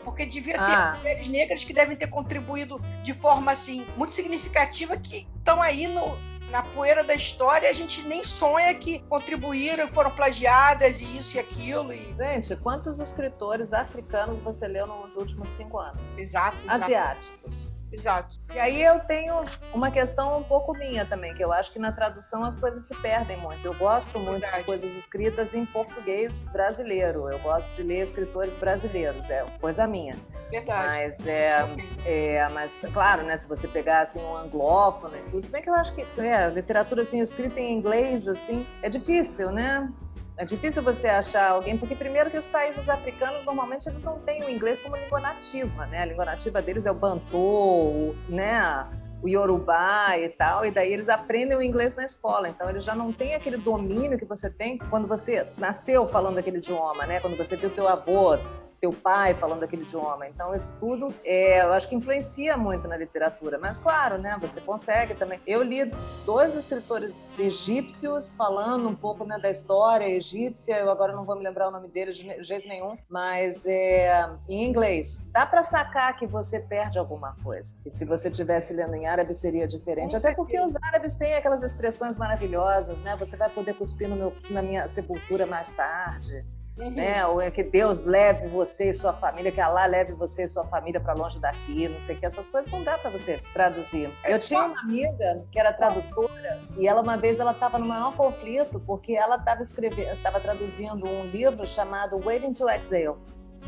Porque 0.04 0.26
devia 0.26 0.54
ter 0.54 0.60
ah. 0.60 0.96
mulheres 1.00 1.28
negras 1.28 1.64
que 1.64 1.74
devem 1.74 1.98
ter 1.98 2.08
contribuído 2.08 2.80
de 3.02 3.14
forma, 3.14 3.52
assim, 3.52 3.88
muito 3.98 4.14
significativa, 4.14 4.96
que 4.98 5.28
estão 5.38 5.62
aí 5.62 5.88
no, 5.88 6.16
na 6.54 6.62
poeira 6.62 7.04
da 7.04 7.16
história, 7.16 7.68
a 7.68 7.74
gente 7.74 8.08
nem 8.08 8.24
sonha 8.24 8.76
que 8.76 9.00
contribuíram, 9.10 9.88
foram 9.88 10.12
plagiadas 10.12 11.02
e 11.02 11.18
isso 11.18 11.36
e 11.36 11.40
aquilo. 11.40 11.92
E... 11.92 12.14
Gente, 12.16 12.56
quantos 12.58 13.00
escritores 13.00 13.74
africanos 13.74 14.40
você 14.40 14.68
leu 14.68 14.86
nos 14.86 15.16
últimos 15.16 15.50
cinco 15.50 15.80
anos? 15.80 16.04
Exato. 16.16 16.56
exato. 16.64 16.84
Asiáticos. 16.84 17.73
Exato. 17.94 18.36
E 18.54 18.60
aí 18.60 18.82
eu 18.82 19.00
tenho 19.02 19.44
uma 19.74 19.92
questão 19.92 20.38
um 20.40 20.44
pouco 20.44 20.74
minha 20.74 21.06
também, 21.06 21.34
que 21.34 21.44
eu 21.44 21.54
acho 21.54 21.72
que 21.72 21.80
na 21.80 21.92
tradução 21.92 22.44
as 22.44 22.58
coisas 22.58 22.86
se 22.86 22.96
perdem 22.96 23.38
muito. 23.38 23.64
Eu 23.66 23.74
gosto 23.76 24.18
muito 24.20 24.42
Verdade. 24.42 24.58
de 24.58 24.64
coisas 24.64 24.92
escritas 24.96 25.54
em 25.54 25.66
português 25.66 26.42
brasileiro. 26.52 27.30
Eu 27.30 27.40
gosto 27.40 27.76
de 27.76 27.84
ler 27.84 28.02
escritores 28.02 28.56
brasileiros, 28.58 29.30
é 29.30 29.46
coisa 29.62 29.86
minha. 29.86 30.16
Verdade. 30.50 30.88
Mas 30.88 31.28
é, 31.28 31.66
é 32.06 32.50
mas 32.50 32.80
claro, 32.92 33.24
né, 33.24 33.38
se 33.38 33.48
você 33.48 33.68
pegar 33.68 34.02
assim 34.02 34.20
um 34.20 34.36
anglófono 34.36 35.16
e 35.16 35.32
tudo, 35.32 35.46
se 35.46 35.52
bem 35.52 35.62
que 35.62 35.70
eu 35.70 35.76
acho 35.76 35.94
que 35.94 36.06
é, 36.20 36.50
literatura 36.50 37.04
assim 37.04 37.20
escrita 37.20 37.60
em 37.60 37.74
inglês 37.74 38.28
assim, 38.28 38.66
é 38.82 38.90
difícil, 38.90 39.52
né? 39.52 39.90
É 40.36 40.46
difícil 40.46 40.82
você 40.82 41.08
achar 41.08 41.52
alguém, 41.52 41.78
porque 41.78 41.96
primeiro 41.96 42.32
que 42.32 42.38
os 42.38 42.48
países 42.48 42.90
africanos 42.90 43.46
normalmente 43.46 43.88
eles 43.88 44.04
não 44.04 44.20
têm 44.20 44.44
o 44.44 44.50
inglês 44.50 44.82
como 44.82 44.96
língua 44.96 45.20
nativa, 45.20 45.86
né? 45.86 46.02
A 46.02 46.06
língua 46.06 46.26
nativa 46.26 46.62
deles 46.62 46.86
é 46.86 46.92
o 46.92 46.96
bantu, 46.96 48.16
né? 48.28 48.88
O 49.22 49.30
yorubá 49.30 50.18
e 50.18 50.28
tal, 50.30 50.66
e 50.66 50.72
daí 50.72 50.92
eles 50.92 51.08
aprendem 51.08 51.56
o 51.56 51.62
inglês 51.62 51.96
na 51.96 52.04
escola, 52.04 52.50
então 52.50 52.70
eles 52.70 52.84
já 52.84 52.94
não 52.94 53.14
têm 53.14 53.36
aquele 53.36 53.58
domínio 53.58 54.18
que 54.18 54.26
você 54.26 54.50
tem 54.50 54.78
quando 54.90 55.08
você 55.08 55.48
nasceu 55.58 56.06
falando 56.08 56.40
aquele 56.40 56.58
idioma, 56.58 57.06
né? 57.06 57.20
Quando 57.20 57.38
você 57.38 57.56
viu 57.56 57.70
teu 57.70 57.88
avô 57.88 58.38
teu 58.84 58.92
pai 58.92 59.34
falando 59.34 59.64
aquele 59.64 59.84
idioma. 59.84 60.28
Então, 60.28 60.54
isso 60.54 60.76
tudo, 60.78 61.14
é, 61.24 61.62
eu 61.62 61.72
acho 61.72 61.88
que 61.88 61.96
influencia 61.96 62.58
muito 62.58 62.86
na 62.86 62.98
literatura. 62.98 63.58
Mas, 63.58 63.80
claro, 63.80 64.18
né, 64.18 64.38
você 64.42 64.60
consegue 64.60 65.16
também. 65.16 65.40
Eu 65.48 65.64
li 65.64 65.90
dois 66.26 66.54
escritores 66.54 67.16
egípcios 67.40 68.36
falando 68.36 68.90
um 68.90 68.96
pouco 68.96 69.24
né, 69.24 69.40
da 69.40 69.50
história 69.50 70.06
egípcia, 70.06 70.78
eu 70.80 70.92
agora 70.92 71.14
não 71.14 71.24
vou 71.24 71.38
me 71.38 71.44
lembrar 71.44 71.70
o 71.70 71.72
nome 71.72 71.88
deles 71.88 72.18
de 72.18 72.44
jeito 72.44 72.68
nenhum, 72.68 72.98
mas 73.08 73.66
é, 73.66 74.30
em 74.50 74.66
inglês. 74.66 75.26
Dá 75.32 75.46
para 75.46 75.64
sacar 75.64 76.18
que 76.18 76.28
você 76.28 76.60
perde 76.60 77.00
alguma 77.00 77.38
coisa. 77.42 77.74
E 77.86 77.90
se 77.90 78.04
você 78.04 78.28
estivesse 78.28 78.74
lendo 78.74 78.96
em 78.96 79.08
árabe, 79.08 79.34
seria 79.34 79.66
diferente. 79.66 80.12
Com 80.12 80.18
Até 80.18 80.28
certeza. 80.28 80.36
porque 80.36 80.60
os 80.60 80.76
árabes 80.84 81.16
têm 81.16 81.36
aquelas 81.36 81.64
expressões 81.64 82.18
maravilhosas, 82.18 83.00
né? 83.00 83.16
Você 83.16 83.38
vai 83.38 83.50
poder 83.50 83.76
cuspir 83.76 84.10
no 84.10 84.18
meu, 84.18 84.34
na 84.50 84.62
minha 84.62 84.86
sepultura 84.90 85.46
mais 85.46 85.72
tarde 85.72 86.44
Uhum. 86.78 86.90
Né? 86.92 87.26
Ou 87.28 87.40
é 87.40 87.52
que 87.52 87.64
Deus 87.64 88.04
leve 88.04 88.48
você 88.48 88.90
e 88.90 88.94
sua 88.94 89.14
família, 89.14 89.52
que 89.52 89.62
Allah 89.62 89.86
leve 89.86 90.14
você 90.14 90.44
e 90.44 90.48
sua 90.48 90.66
família 90.66 91.00
para 91.00 91.14
longe 91.14 91.40
daqui, 91.40 91.88
não 91.88 92.00
sei 92.02 92.16
o 92.16 92.20
que. 92.20 92.26
Essas 92.26 92.48
coisas 92.48 92.72
não 92.72 92.84
dá 92.84 92.98
para 92.98 93.12
você 93.12 93.40
traduzir. 93.54 94.10
Eu 94.26 94.40
tinha 94.40 94.66
uma 94.66 94.80
amiga 94.80 95.46
que 95.52 95.60
era 95.60 95.72
tradutora 95.72 96.60
e 96.76 96.88
ela 96.88 97.02
uma 97.02 97.16
vez 97.16 97.40
ela 97.40 97.52
estava 97.52 97.78
no 97.78 97.86
maior 97.86 98.16
conflito 98.16 98.80
porque 98.80 99.14
ela 99.14 99.36
estava 99.36 99.62
escrevendo, 99.62 100.14
estava 100.14 100.40
traduzindo 100.40 101.06
um 101.06 101.26
livro 101.26 101.66
chamado 101.66 102.20
Waiting 102.24 102.54
to 102.54 102.68
Exhale. 102.70 103.18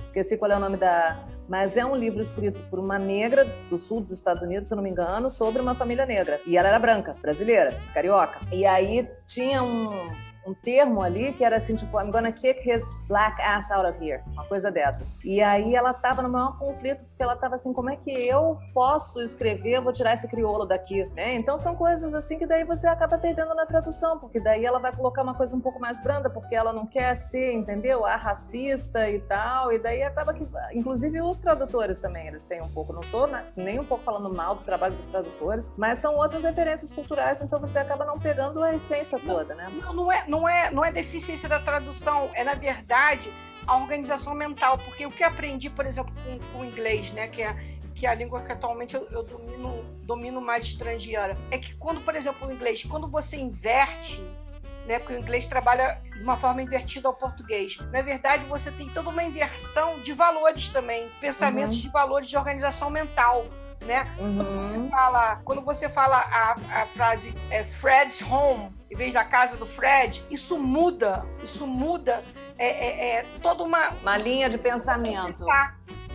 Esqueci 0.04 0.38
qual 0.38 0.52
é 0.52 0.56
o 0.56 0.60
nome 0.60 0.78
da, 0.78 1.24
mas 1.48 1.78
é 1.78 1.86
um 1.86 1.96
livro 1.96 2.22
escrito 2.22 2.64
por 2.70 2.80
uma 2.80 2.98
negra 2.98 3.46
do 3.70 3.78
sul 3.78 4.02
dos 4.02 4.12
Estados 4.12 4.44
Unidos, 4.44 4.68
se 4.68 4.76
não 4.76 4.84
me 4.84 4.90
engano, 4.90 5.30
sobre 5.30 5.62
uma 5.62 5.76
família 5.76 6.06
negra. 6.06 6.40
E 6.46 6.58
ela 6.58 6.70
era 6.70 6.80
branca, 6.80 7.16
brasileira, 7.22 7.80
carioca. 7.94 8.40
E 8.52 8.66
aí 8.66 9.10
tinha 9.26 9.64
um, 9.64 10.12
um 10.46 10.54
termo 10.54 11.02
ali 11.02 11.34
que 11.34 11.44
era 11.44 11.58
assim, 11.58 11.75
tipo, 11.75 12.00
I'm 12.00 12.12
gonna 12.12 12.32
kick 12.32 12.70
his 12.70 12.84
black 13.08 13.42
ass 13.42 13.72
out 13.72 13.88
of 13.88 14.04
here, 14.04 14.22
uma 14.28 14.46
coisa 14.46 14.72
dessas. 14.72 15.16
E 15.24 15.42
aí 15.42 15.75
ela 15.75 15.94
tava 15.94 16.22
no 16.22 16.30
maior 16.30 16.58
conflito, 16.58 17.04
porque 17.04 17.24
ela 17.24 17.36
tava 17.36 17.56
assim, 17.56 17.74
como 17.74 17.90
é 17.90 17.96
que 17.96 18.12
eu 18.12 18.58
posso 18.74 19.22
escrever, 19.22 19.82
vou 19.82 19.94
tirar 19.94 20.14
esse 20.14 20.28
crioulo 20.28 20.66
daqui, 20.66 21.06
né? 21.16 21.36
Então 21.36 21.58
são 21.58 21.75
coisas 21.75 22.14
assim 22.14 22.38
que 22.38 22.46
daí 22.46 22.64
você 22.64 22.88
acaba 22.88 23.18
perdendo 23.18 23.54
na 23.56 23.66
tradução, 23.66 24.20
porque 24.20 24.40
daí 24.40 24.66
ela 24.66 24.80
vai 24.80 24.96
colocar 24.96 25.24
uma 25.24 25.34
coisa 25.34 25.56
um 25.56 25.62
pouco 25.62 25.80
mais 25.80 26.00
branda, 26.00 26.30
porque 26.30 26.56
ela 26.56 26.74
não 26.74 26.86
quer 26.86 27.16
ser, 27.16 27.54
entendeu? 27.54 28.06
A 28.06 28.16
racista 28.16 29.10
e 29.10 29.20
tal, 29.22 29.72
e 29.72 29.80
daí 29.80 30.04
acaba 30.04 30.34
que, 30.34 30.48
inclusive 30.74 31.22
os 31.22 31.38
tradutores 31.38 32.00
também, 32.00 32.28
eles 32.28 32.44
têm 32.44 32.62
um 32.62 32.72
pouco, 32.72 32.94
não 32.94 33.02
tô 33.02 33.28
nem 33.56 33.80
um 33.80 33.86
pouco 33.86 34.04
falando 34.04 34.34
mal 34.34 34.56
do 34.56 34.64
trabalho 34.64 34.96
dos 34.96 35.08
tradutores, 35.08 35.72
mas 35.78 36.00
são 36.00 36.16
outras 36.16 36.44
referências 36.44 36.92
culturais, 36.92 37.42
então 37.42 37.60
você 37.60 37.80
acaba 37.80 38.06
não 38.06 38.20
pegando 38.20 38.62
a 38.62 38.75
essência 38.75 39.20
toda, 39.20 39.56
né? 39.56 39.72
Não, 39.82 39.94
não 39.94 40.12
é, 40.12 40.24
não 40.28 40.35
é, 40.48 40.70
não 40.72 40.84
é 40.84 40.92
deficiência 40.92 41.48
da 41.48 41.60
tradução, 41.60 42.30
é 42.34 42.44
na 42.44 42.56
verdade 42.56 43.32
a 43.65 43.77
organização 43.77 44.36
mental, 44.36 44.77
porque 44.77 45.06
o 45.06 45.12
que 45.12 45.24
aprendi, 45.24 45.70
por 45.70 45.86
exemplo, 45.86 46.13
com, 46.24 46.39
com 46.51 46.60
o 46.60 46.65
inglês, 46.65 47.12
né, 47.12 47.27
que 47.27 47.42
é 47.42 47.75
que 47.96 48.06
é 48.06 48.10
a 48.10 48.13
língua 48.13 48.42
que 48.42 48.51
atualmente 48.51 48.94
eu, 48.94 49.08
eu 49.10 49.24
domino, 49.24 49.86
domino 50.04 50.42
mais 50.42 50.65
estrangeira, 50.65 51.38
é 51.50 51.58
que 51.58 51.74
quando, 51.75 52.01
por 52.01 52.13
exemplo, 52.13 52.46
o 52.46 52.51
inglês, 52.51 52.84
quando 52.84 53.08
você 53.08 53.38
inverte 53.38 54.22
né? 54.86 55.00
Porque 55.00 55.13
o 55.13 55.18
inglês 55.18 55.48
trabalha 55.48 56.00
de 56.13 56.22
uma 56.22 56.38
forma 56.38 56.62
invertida 56.62 57.08
ao 57.08 57.13
português. 57.13 57.77
Na 57.92 58.01
verdade, 58.01 58.46
você 58.46 58.72
tem 58.72 58.89
toda 58.89 59.10
uma 59.10 59.24
inversão 59.24 60.00
de 60.01 60.13
valores 60.13 60.70
também, 60.70 61.10
pensamentos 61.20 61.77
uhum. 61.77 61.84
de 61.84 61.89
valores 61.89 62.30
de 62.30 62.38
organização 62.38 62.89
mental 62.89 63.46
né? 63.82 64.08
Uhum. 64.20 64.38
Quando 64.38 64.79
você 64.82 64.89
fala, 64.89 65.41
quando 65.44 65.62
você 65.62 65.89
fala 65.89 66.17
a, 66.17 66.82
a 66.82 66.86
frase 66.88 67.36
é, 67.50 67.63
Fred's 67.63 68.22
home, 68.22 68.72
em 68.89 68.96
vez 68.96 69.13
da 69.13 69.24
casa 69.24 69.58
do 69.58 69.65
Fred, 69.65 70.24
isso 70.29 70.58
muda, 70.58 71.25
isso 71.44 71.65
muda 71.67 72.24
é, 72.58 72.67
é, 72.67 73.15
é 73.15 73.25
toda 73.41 73.63
uma... 73.63 73.89
Uma 74.01 74.17
linha 74.17 74.50
de 74.50 74.58
pensamento. 74.58 75.46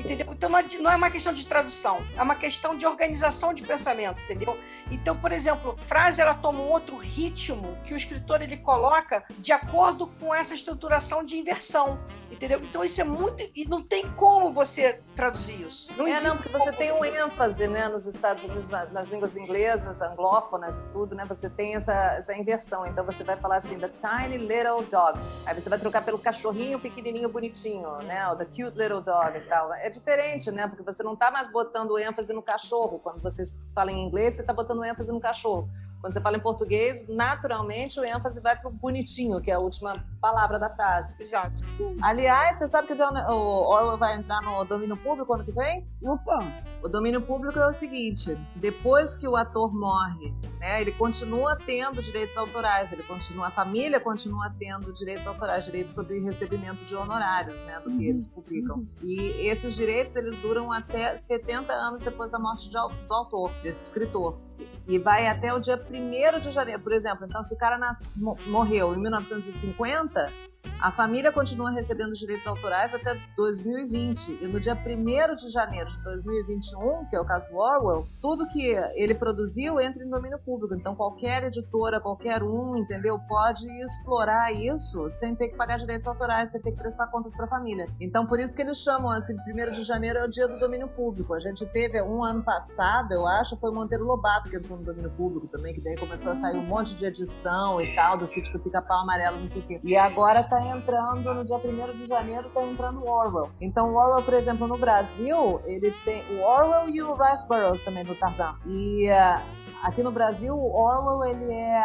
Entendeu? 0.00 0.26
Então 0.33 0.49
não 0.49 0.59
é, 0.59 0.62
não 0.78 0.90
é 0.90 0.97
uma 0.97 1.11
questão 1.11 1.33
de 1.33 1.47
tradução, 1.47 2.02
é 2.16 2.23
uma 2.23 2.35
questão 2.35 2.76
de 2.76 2.87
organização 2.87 3.52
de 3.52 3.62
pensamento, 3.62 4.21
entendeu? 4.23 4.59
Então, 4.90 5.16
por 5.16 5.30
exemplo, 5.30 5.76
frase 5.87 6.21
ela 6.21 6.35
toma 6.35 6.61
um 6.61 6.69
outro 6.69 6.97
ritmo 6.97 7.78
que 7.85 7.95
o 7.95 7.97
escritor 7.97 8.42
ele 8.42 8.57
coloca 8.57 9.25
de 9.38 9.52
acordo 9.52 10.09
com 10.19 10.35
essa 10.35 10.54
estruturação 10.54 11.25
de 11.25 11.38
inversão, 11.38 11.99
entendeu? 12.30 12.61
Então 12.62 12.83
isso 12.85 13.00
é 13.00 13.04
muito 13.04 13.50
e 13.54 13.64
não 13.66 13.83
tem 13.83 14.11
como 14.12 14.52
você 14.52 15.00
traduzir 15.14 15.61
isso. 15.66 15.92
Não 15.97 16.07
é 16.07 16.21
não, 16.21 16.37
porque 16.37 16.49
você 16.49 16.73
tem 16.73 16.92
um 16.92 17.04
ênfase, 17.04 17.69
né, 17.69 17.88
nos 17.88 18.07
Estados 18.07 18.42
Unidos 18.45 18.71
nas, 18.71 18.90
nas 18.90 19.07
línguas 19.07 19.37
inglesas, 19.37 20.02
anglófonas 20.02 20.78
e 20.78 20.83
tudo, 20.92 21.14
né? 21.14 21.25
Você 21.26 21.49
tem 21.49 21.75
essa, 21.75 21.92
essa 21.92 22.35
inversão. 22.35 22.87
Então 22.87 23.04
você 23.04 23.23
vai 23.23 23.37
falar 23.37 23.57
assim, 23.57 23.78
the 23.78 23.88
tiny 23.88 24.38
little 24.38 24.83
dog. 24.90 25.19
Aí 25.45 25.54
você 25.54 25.69
vai 25.69 25.78
trocar 25.78 26.04
pelo 26.04 26.19
cachorrinho 26.19 26.80
pequenininho 26.80 27.28
bonitinho, 27.28 27.99
né? 27.99 28.26
O 28.28 28.37
the 28.37 28.45
cute 28.45 28.76
little 28.76 29.00
dog 29.00 29.37
e 29.37 29.40
tal. 29.42 29.73
É 29.75 29.89
diferente, 29.90 30.50
né? 30.50 30.67
Porque 30.67 30.82
você 30.82 31.02
não 31.02 31.14
está 31.14 31.30
mais 31.30 31.50
botando 31.50 31.99
ênfase 31.99 32.32
no 32.32 32.43
cachorro. 32.43 32.99
Quando 32.99 33.21
você 33.21 33.43
fala 33.75 33.91
em 33.91 34.06
inglês, 34.06 34.34
você 34.34 34.41
está 34.41 34.52
botando 34.52 34.84
ênfase 34.84 35.12
no 35.12 35.21
cachorro. 35.21 35.69
Quando 36.00 36.15
você 36.15 36.21
fala 36.21 36.36
em 36.36 36.41
português, 36.41 37.06
naturalmente 37.08 38.00
o 38.00 38.04
ênfase 38.04 38.41
vai 38.41 38.56
para 38.56 38.69
o 38.69 38.73
bonitinho, 38.73 39.41
que 39.41 39.50
é 39.50 39.54
a 39.54 39.58
última 39.58 40.02
palavra 40.21 40.58
da 40.58 40.71
frase. 40.71 41.13
Exato. 41.21 41.54
Aliás, 42.00 42.58
você 42.58 42.69
sabe 42.69 42.89
que 42.89 42.95
o 42.95 43.34
Orwell 43.34 43.99
vai 43.99 44.17
entrar 44.17 44.41
no 44.41 44.65
domínio 44.65 44.97
público 44.97 45.32
ano 45.34 45.45
que 45.45 45.52
vem? 45.52 45.86
Opa! 46.02 46.39
O 46.82 46.89
domínio 46.89 47.21
público 47.21 47.58
é 47.58 47.67
o 47.67 47.73
seguinte: 47.73 48.34
depois 48.56 49.17
que 49.17 49.28
o 49.28 49.36
ator 49.36 49.75
morre, 49.75 50.32
né, 50.58 50.80
ele 50.80 50.93
continua 50.93 51.56
tendo 51.56 52.02
direitos 52.02 52.36
autorais, 52.36 52.91
ele 52.93 53.02
continua, 53.02 53.49
a 53.49 53.50
família 53.50 54.00
continua 54.00 54.54
tendo 54.58 54.93
direitos 54.95 55.26
autorais, 55.26 55.65
direitos 55.65 55.95
sobre 55.95 56.21
recebimento 56.21 56.84
de 56.84 56.97
honorários, 56.97 57.60
né, 57.63 57.78
do 57.80 57.91
que 57.91 58.06
eles 58.06 58.26
uhum. 58.26 58.32
publicam. 58.32 58.76
Uhum. 58.76 58.89
E 59.02 59.49
esses 59.49 59.75
direitos 59.75 60.17
eles 60.17 60.36
duram 60.39 60.73
até 60.73 61.17
70 61.17 61.73
anos 61.73 62.00
depois 62.00 62.30
da 62.30 62.39
morte 62.39 62.71
de, 62.71 62.73
do 62.73 63.15
autor, 63.15 63.52
desse 63.63 63.84
escritor. 63.84 64.39
E 64.86 64.99
vai 64.99 65.26
até 65.26 65.52
o 65.52 65.60
dia 65.60 65.76
1 65.76 66.40
de 66.40 66.50
janeiro, 66.50 66.82
por 66.82 66.92
exemplo. 66.92 67.26
Então, 67.26 67.42
se 67.42 67.54
o 67.54 67.58
cara 67.58 67.78
nas, 67.78 67.99
morreu 68.16 68.94
em 68.94 68.99
1950, 68.99 70.32
a 70.80 70.90
família 70.90 71.30
continua 71.30 71.71
recebendo 71.71 72.10
os 72.10 72.19
direitos 72.19 72.47
autorais 72.47 72.95
até 72.95 73.14
2020. 73.36 74.38
E 74.40 74.49
no 74.49 74.58
dia 74.58 74.75
1 74.75 75.34
de 75.36 75.50
janeiro 75.50 75.90
de 75.90 76.02
2021, 76.02 77.06
que 77.06 77.16
é 77.16 77.21
o 77.21 77.25
caso 77.25 77.49
do 77.50 77.56
Orwell, 77.56 78.06
tudo 78.21 78.47
que 78.47 78.66
ele 78.95 79.14
produziu 79.14 79.78
entra 79.78 80.02
em 80.02 80.08
domínio 80.08 80.38
público. 80.38 80.75
Então, 80.75 80.95
qualquer 80.95 81.45
editora, 81.45 82.00
qualquer 82.00 82.43
um, 82.43 82.76
entendeu, 82.78 83.19
pode 83.28 83.66
explorar 83.82 84.52
isso 84.52 85.10
sem 85.10 85.34
ter 85.34 85.49
que 85.49 85.56
pagar 85.56 85.76
direitos 85.76 86.06
autorais, 86.06 86.50
sem 86.50 86.60
ter 86.60 86.73
que 86.73 86.78
prestar 86.78 87.08
contas 87.08 87.34
para 87.36 87.45
a 87.45 87.49
família. 87.49 87.86
Então, 88.00 88.26
por 88.26 88.40
isso 88.40 88.56
que 88.56 88.62
eles 88.62 88.78
chamam 88.78 89.10
assim: 89.10 89.34
1 89.34 89.73
de 89.73 89.84
janeiro 89.84 90.21
é 90.21 90.25
o 90.25 90.28
dia 90.28 90.49
do 90.49 90.58
domínio 90.58 90.88
público. 90.88 91.34
A 91.34 91.40
gente 91.40 91.66
teve 91.66 92.00
um 92.02 92.25
ano 92.25 92.43
passado, 92.43 93.12
eu 93.12 93.26
acho, 93.26 93.56
foi 93.56 93.71
o 93.71 93.75
Monteiro 93.75 94.04
Lobato 94.04 94.49
que 94.49 94.56
entrou 94.56 94.78
no 94.78 94.84
domínio 94.84 95.10
público 95.10 95.47
também, 95.47 95.75
que 95.75 95.80
daí 95.80 95.97
começou 95.97 96.32
a 96.32 96.36
sair 96.36 96.56
um 96.56 96.64
monte 96.64 96.95
de 96.95 97.04
edição 97.04 97.80
e 97.80 97.95
tal, 97.95 98.16
do 98.16 98.26
sítio 98.26 98.52
do 98.52 98.58
Pica-Pau 98.58 99.02
Amarelo, 99.02 99.40
não 99.40 99.49
sei 99.49 99.60
o 99.60 99.66
quê. 99.66 99.80
E 99.84 99.97
agora 99.97 100.43
tá 100.43 100.70
entrando, 100.71 101.35
no 101.35 101.45
dia 101.45 101.56
1 101.56 101.99
de 101.99 102.06
janeiro, 102.06 102.49
está 102.49 102.63
entrando 102.63 103.00
o 103.00 103.11
Orwell. 103.11 103.50
Então, 103.61 103.93
o 103.93 103.97
Orwell, 103.97 104.23
por 104.23 104.35
exemplo, 104.35 104.67
no 104.67 104.78
Brasil, 104.78 105.61
ele 105.65 105.91
tem 106.04 106.23
o 106.30 106.43
Orwell 106.43 106.89
e 106.89 107.02
o 107.02 107.15
Rice 107.15 107.47
Burroughs 107.47 107.83
também 107.83 108.04
do 108.04 108.15
Tarzan. 108.15 108.54
E 108.67 109.09
uh, 109.11 109.41
aqui 109.83 110.02
no 110.02 110.11
Brasil, 110.11 110.54
o 110.54 110.73
Orwell, 110.73 111.25
ele 111.25 111.52
é 111.52 111.83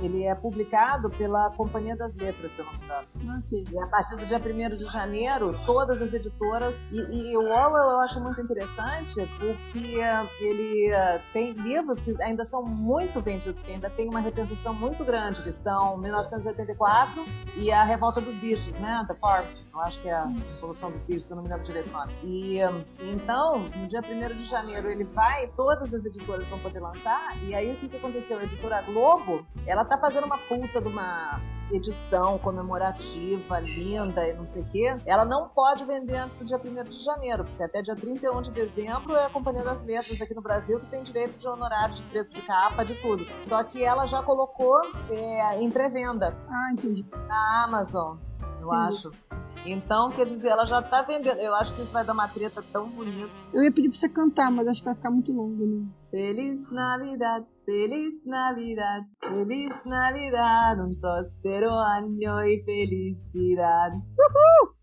ele 0.00 0.24
é 0.24 0.34
publicado 0.34 1.10
pela 1.10 1.50
Companhia 1.50 1.96
das 1.96 2.14
Letras, 2.14 2.52
se 2.52 2.60
eu 2.60 2.66
não 2.66 2.72
me 2.72 2.84
engano. 2.84 3.44
Okay. 3.46 3.64
E 3.70 3.78
a 3.78 3.86
partir 3.86 4.16
do 4.16 4.26
dia 4.26 4.38
1 4.38 4.76
de 4.76 4.84
janeiro, 4.86 5.58
todas 5.66 6.00
as 6.00 6.12
editoras. 6.12 6.82
E, 6.90 6.96
e, 6.96 7.36
o 7.36 7.50
Orwell 7.50 7.90
eu 7.90 8.00
acho 8.00 8.20
muito 8.20 8.40
interessante 8.40 9.14
porque 9.38 9.98
uh, 9.98 10.28
ele 10.40 10.92
uh, 10.92 11.20
tem 11.32 11.52
livros 11.52 12.02
que 12.02 12.14
ainda 12.22 12.44
são 12.44 12.62
muito 12.62 13.20
vendidos, 13.20 13.62
que 13.62 13.72
ainda 13.72 13.90
tem 13.90 14.08
uma 14.08 14.20
repercussão 14.20 14.74
muito 14.74 15.04
grande, 15.04 15.42
que 15.42 15.52
são 15.52 15.96
1984 15.96 17.24
e 17.56 17.72
A 17.72 17.84
Revolta 17.84 18.20
dos 18.20 18.36
Bichos, 18.36 18.78
né? 18.78 19.04
The 19.08 19.14
Farm. 19.14 19.46
Eu 19.76 19.82
acho 19.82 20.00
que 20.00 20.08
é 20.08 20.14
a 20.14 20.24
Revolução 20.24 20.90
dos 20.90 21.04
Bichos, 21.04 21.26
se 21.26 21.32
eu 21.32 21.36
não 21.36 21.42
me 21.42 21.50
lembro 21.50 21.62
direito 21.62 21.90
o 21.90 21.92
nome. 21.92 22.14
E 22.24 22.60
então, 22.98 23.58
no 23.58 23.86
dia 23.86 24.00
1 24.00 24.34
de 24.34 24.44
janeiro, 24.44 24.90
ele 24.90 25.04
vai, 25.04 25.48
todas 25.48 25.92
as 25.92 26.02
editoras 26.02 26.48
vão 26.48 26.58
poder 26.60 26.80
lançar. 26.80 27.36
E 27.44 27.54
aí 27.54 27.74
o 27.74 27.76
que, 27.76 27.86
que 27.86 27.98
aconteceu? 27.98 28.38
A 28.38 28.44
editora 28.44 28.80
Globo, 28.80 29.46
ela 29.66 29.84
tá 29.84 29.98
fazendo 29.98 30.24
uma 30.24 30.38
puta 30.38 30.80
de 30.80 30.88
uma 30.88 31.38
edição 31.70 32.38
comemorativa, 32.38 33.58
linda 33.60 34.26
e 34.26 34.32
não 34.32 34.46
sei 34.46 34.62
o 34.62 34.66
quê, 34.66 34.96
ela 35.04 35.24
não 35.24 35.48
pode 35.48 35.84
vender 35.84 36.16
antes 36.16 36.36
do 36.36 36.44
dia 36.44 36.56
1 36.56 36.84
de 36.84 37.04
janeiro, 37.04 37.44
porque 37.44 37.62
até 37.62 37.82
dia 37.82 37.96
31 37.96 38.40
de 38.40 38.52
dezembro 38.52 39.14
é 39.16 39.26
a 39.26 39.30
Companhia 39.30 39.64
das 39.64 39.84
Letras 39.84 40.20
aqui 40.20 40.32
no 40.32 40.40
Brasil 40.40 40.78
que 40.78 40.86
tem 40.86 41.02
direito 41.02 41.36
de 41.36 41.48
honorário 41.48 41.96
de 41.96 42.02
preço 42.04 42.32
de 42.32 42.40
capa, 42.42 42.84
de 42.84 42.94
tudo. 43.02 43.26
Só 43.42 43.62
que 43.64 43.82
ela 43.82 44.06
já 44.06 44.22
colocou 44.22 44.80
é, 45.10 45.60
em 45.60 45.68
pré-venda. 45.68 46.36
Ah, 46.48 46.72
entendi. 46.72 47.04
Na 47.26 47.64
Amazon, 47.64 48.16
eu 48.60 48.72
entendi. 48.72 48.88
acho. 48.88 49.10
Então, 49.72 50.10
quer 50.10 50.26
dizer, 50.26 50.48
ela 50.48 50.64
já 50.64 50.82
tá 50.82 51.02
vendendo. 51.02 51.38
Eu 51.38 51.54
acho 51.54 51.74
que 51.74 51.82
isso 51.82 51.92
vai 51.92 52.04
dar 52.04 52.12
uma 52.12 52.28
treta 52.28 52.62
tão 52.72 52.88
bonita. 52.88 53.30
Eu 53.52 53.62
ia 53.62 53.72
pedir 53.72 53.88
pra 53.88 53.98
você 53.98 54.08
cantar, 54.08 54.50
mas 54.50 54.68
acho 54.68 54.80
que 54.80 54.86
vai 54.86 54.94
ficar 54.94 55.10
muito 55.10 55.32
longo, 55.32 55.66
né? 55.66 55.86
Feliz 56.10 56.70
Navidad, 56.70 57.44
Feliz 57.64 58.24
Navidad, 58.24 59.04
Feliz 59.20 59.74
Navidad, 59.84 60.80
um 60.80 60.94
próspero 61.00 61.68
ano 61.68 62.16
e 62.44 62.62
felicidade. 62.64 63.96
Uhul! 63.96 64.75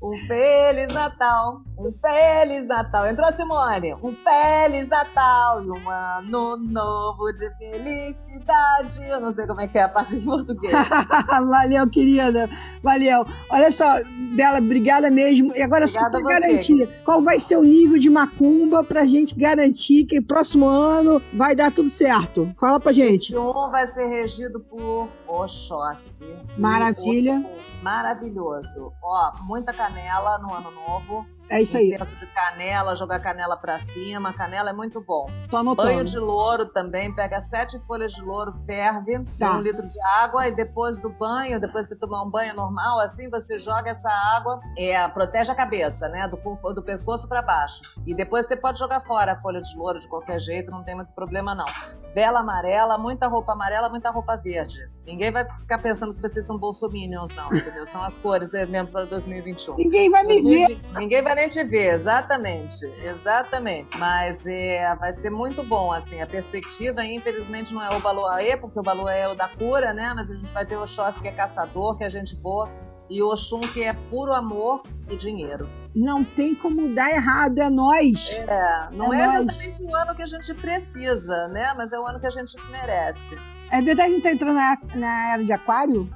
Um 0.00 0.16
Feliz 0.28 0.94
Natal, 0.94 1.60
um 1.76 1.92
Feliz 2.00 2.68
Natal. 2.68 3.08
Entrou 3.08 3.32
Simone. 3.32 3.94
Um 3.94 4.14
Feliz 4.14 4.88
Natal 4.88 5.64
e 5.64 5.70
um 5.70 5.90
ano 5.90 6.56
novo 6.56 7.32
de 7.32 7.50
felicidade. 7.58 9.02
Eu 9.08 9.20
não 9.20 9.32
sei 9.32 9.44
como 9.48 9.60
é 9.60 9.66
que 9.66 9.76
é 9.76 9.82
a 9.82 9.88
parte 9.88 10.16
de 10.16 10.24
português. 10.24 10.72
Valeu, 11.28 11.90
querida. 11.90 12.48
Valeu. 12.80 13.26
Olha 13.50 13.72
só, 13.72 14.00
Bela, 14.36 14.58
obrigada 14.58 15.10
mesmo. 15.10 15.52
E 15.56 15.62
agora 15.62 15.84
obrigada 15.84 15.88
só 15.88 16.10
para 16.10 16.40
garantir, 16.40 16.88
qual 17.04 17.20
vai 17.20 17.40
ser 17.40 17.56
o 17.56 17.64
nível 17.64 17.98
de 17.98 18.08
macumba 18.08 18.84
pra 18.84 19.04
gente 19.04 19.34
garantir 19.34 20.04
que 20.04 20.20
próximo 20.20 20.68
ano 20.68 21.20
vai 21.34 21.56
dar 21.56 21.72
tudo 21.72 21.90
certo? 21.90 22.48
Fala 22.58 22.78
pra 22.78 22.92
gente. 22.92 23.36
Um 23.36 23.70
vai 23.70 23.88
ser 23.88 24.06
regido 24.06 24.60
por 24.60 25.08
Oxóssi. 25.38 26.38
Maravilha. 26.56 27.42
Maravilhoso. 27.82 28.92
Ó, 29.02 29.32
muita 29.42 29.72
canela 29.72 30.38
no 30.38 30.52
ano 30.52 30.70
novo. 30.70 31.24
É 31.50 31.62
isso 31.62 31.76
aí. 31.78 31.90
De 31.96 32.26
canela, 32.26 32.94
jogar 32.94 33.20
canela 33.20 33.56
pra 33.56 33.78
cima. 33.78 34.32
Canela 34.34 34.70
é 34.70 34.72
muito 34.72 35.00
bom. 35.00 35.30
Tô 35.48 35.56
anotando. 35.56 35.88
Banho 35.88 36.04
de 36.04 36.18
louro 36.18 36.66
também. 36.66 37.14
Pega 37.14 37.40
sete 37.40 37.78
folhas 37.86 38.12
de 38.12 38.20
louro, 38.20 38.52
ferve 38.66 39.24
Tá. 39.38 39.52
um 39.56 39.60
litro 39.62 39.88
de 39.88 39.98
água 40.02 40.46
e 40.48 40.54
depois 40.54 40.98
do 41.00 41.08
banho, 41.08 41.58
depois 41.58 41.86
de 41.86 41.94
você 41.94 41.98
tomar 41.98 42.22
um 42.22 42.30
banho 42.30 42.54
normal, 42.54 43.00
assim, 43.00 43.30
você 43.30 43.58
joga 43.58 43.90
essa 43.90 44.10
água, 44.36 44.60
é, 44.76 45.08
protege 45.08 45.50
a 45.50 45.54
cabeça, 45.54 46.08
né? 46.08 46.28
Do, 46.28 46.36
corpo- 46.36 46.72
do 46.74 46.82
pescoço 46.82 47.26
pra 47.28 47.40
baixo. 47.40 47.80
E 48.06 48.14
depois 48.14 48.46
você 48.46 48.56
pode 48.56 48.78
jogar 48.78 49.00
fora 49.00 49.32
a 49.32 49.38
folha 49.38 49.62
de 49.62 49.74
louro 49.76 49.98
de 50.00 50.08
qualquer 50.08 50.38
jeito, 50.40 50.70
não 50.70 50.82
tem 50.84 50.94
muito 50.96 51.14
problema 51.14 51.54
não. 51.54 51.66
Vela 52.14 52.40
amarela, 52.40 52.98
muita 52.98 53.26
roupa 53.28 53.52
amarela, 53.52 53.88
muita 53.88 54.10
roupa 54.10 54.36
verde. 54.36 54.78
Ninguém 55.08 55.30
vai 55.30 55.42
ficar 55.42 55.78
pensando 55.78 56.12
que 56.12 56.20
vocês 56.20 56.44
são 56.44 56.58
bolsominions, 56.58 57.34
não, 57.34 57.46
entendeu? 57.46 57.86
São 57.86 58.04
as 58.04 58.18
cores 58.18 58.52
é, 58.52 58.66
mesmo 58.66 58.88
para 58.88 59.06
2021. 59.06 59.76
Ninguém 59.76 60.10
vai 60.10 60.22
me 60.22 60.42
ver. 60.42 60.78
Ninguém 60.98 61.22
vai 61.22 61.34
nem 61.34 61.48
te 61.48 61.64
ver, 61.64 61.94
exatamente. 61.94 62.84
Exatamente. 63.02 63.96
Mas 63.96 64.46
é, 64.46 64.94
vai 64.96 65.14
ser 65.14 65.30
muito 65.30 65.62
bom, 65.62 65.90
assim. 65.90 66.20
A 66.20 66.26
perspectiva, 66.26 67.02
infelizmente, 67.02 67.72
não 67.72 67.82
é 67.82 67.96
o 67.96 68.00
Baluaê, 68.00 68.58
porque 68.58 68.78
o 68.78 68.82
Baluaê 68.82 69.20
é 69.20 69.28
o 69.28 69.34
da 69.34 69.48
cura, 69.48 69.94
né? 69.94 70.12
Mas 70.14 70.30
a 70.30 70.34
gente 70.34 70.52
vai 70.52 70.66
ter 70.66 70.76
o 70.76 70.82
Oxóssi, 70.82 71.22
que 71.22 71.28
é 71.28 71.32
caçador, 71.32 71.96
que 71.96 72.04
é 72.04 72.10
gente 72.10 72.36
boa, 72.36 72.70
e 73.08 73.22
o 73.22 73.30
Oxum, 73.30 73.60
que 73.60 73.82
é 73.82 73.94
puro 74.10 74.34
amor 74.34 74.82
e 75.08 75.16
dinheiro. 75.16 75.66
Não 75.94 76.22
tem 76.22 76.54
como 76.54 76.94
dar 76.94 77.10
errado, 77.10 77.58
é 77.58 77.70
nós. 77.70 78.30
É, 78.30 78.88
não 78.92 79.14
É 79.14 79.22
é, 79.22 79.24
exatamente 79.24 79.82
o 79.82 79.96
ano 79.96 80.14
que 80.14 80.22
a 80.22 80.26
gente 80.26 80.52
precisa, 80.52 81.48
né? 81.48 81.72
Mas 81.74 81.94
é 81.94 81.98
o 81.98 82.06
ano 82.06 82.20
que 82.20 82.26
a 82.26 82.30
gente 82.30 82.54
merece. 82.70 83.38
É 83.70 83.82
verdade 83.82 84.08
que 84.08 84.12
a 84.12 84.14
gente 84.14 84.22
tá 84.22 84.32
entrando 84.32 84.54
na, 84.54 84.78
na 84.94 85.32
era 85.34 85.44
de 85.44 85.52
aquário? 85.52 86.08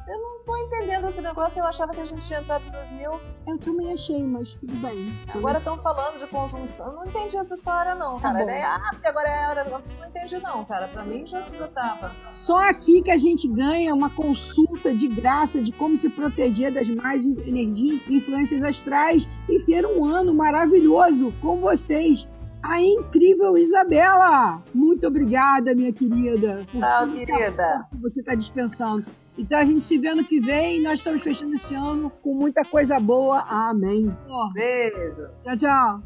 Tô 0.45 0.57
entendendo 0.57 1.09
esse 1.09 1.23
negócio, 1.23 1.61
eu 1.61 1.67
achava 1.67 1.93
que 1.93 2.01
a 2.01 2.05
gente 2.05 2.27
tinha 2.27 2.41
entrado 2.41 2.65
em 2.67 2.71
2000. 2.71 3.21
Eu 3.47 3.59
também 3.59 3.93
achei, 3.93 4.23
mas 4.25 4.55
tudo 4.55 4.75
bem. 4.75 5.17
Agora 5.33 5.59
estão 5.59 5.79
falando 5.79 6.19
de 6.19 6.27
conjunção. 6.27 6.89
Eu 6.89 6.93
não 6.95 7.07
entendi 7.07 7.37
essa 7.37 7.55
história, 7.55 7.95
não, 7.95 8.19
cara. 8.19 8.41
Tá 8.41 8.45
bom. 8.45 8.51
É, 8.51 8.63
ah, 8.65 8.91
porque 8.91 9.07
agora 9.07 9.29
é 9.29 9.45
a 9.45 9.49
hora. 9.51 9.65
Não 9.99 10.09
entendi, 10.09 10.39
não, 10.41 10.65
cara. 10.65 10.89
Pra 10.89 11.05
mim 11.05 11.25
já, 11.25 11.43
já 11.43 11.69
tava. 11.69 12.13
Só 12.33 12.59
aqui 12.59 13.03
que 13.03 13.11
a 13.11 13.17
gente 13.17 13.47
ganha 13.47 13.95
uma 13.95 14.11
consulta 14.11 14.95
de 14.95 15.07
graça 15.07 15.63
de 15.63 15.73
como 15.73 15.97
se 15.97 16.09
proteger 16.09 16.73
das 16.73 16.89
más 16.89 17.25
energias 17.25 18.03
e 18.09 18.17
influências 18.17 18.65
astrais 18.65 19.29
e 19.49 19.61
ter 19.61 19.87
um 19.87 20.05
ano 20.05 20.35
maravilhoso 20.35 21.33
com 21.41 21.61
vocês. 21.61 22.29
A 22.63 22.81
incrível 22.81 23.57
Isabela! 23.59 24.63
Muito 24.73 25.07
obrigada, 25.07 25.75
minha 25.75 25.93
querida. 25.93 26.65
por 26.71 26.83
essa 27.19 27.27
querida. 27.27 27.89
que 27.91 27.97
você 27.99 28.21
está 28.21 28.35
dispensando. 28.35 29.05
Então 29.37 29.59
a 29.59 29.65
gente 29.65 29.85
se 29.85 29.99
vê 29.99 30.09
ano 30.09 30.25
que 30.25 30.41
vem 30.41 30.83
nós 30.83 30.99
estamos 30.99 31.23
fechando 31.23 31.55
esse 31.55 31.75
ano 31.75 32.11
com 32.23 32.35
muita 32.35 32.65
coisa 32.65 33.01
boa. 33.01 33.41
Amém. 33.49 34.15
Beijo. 34.53 35.29
Tchau, 35.43 35.57
tchau. 35.57 36.03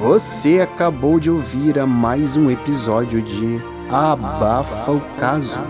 Você 0.00 0.60
acabou 0.60 1.20
de 1.20 1.30
ouvir 1.30 1.78
a 1.78 1.86
mais 1.86 2.34
um 2.34 2.50
episódio 2.50 3.20
de 3.20 3.60
Abafa 3.90 4.92
o 4.92 5.00
Caso. 5.18 5.60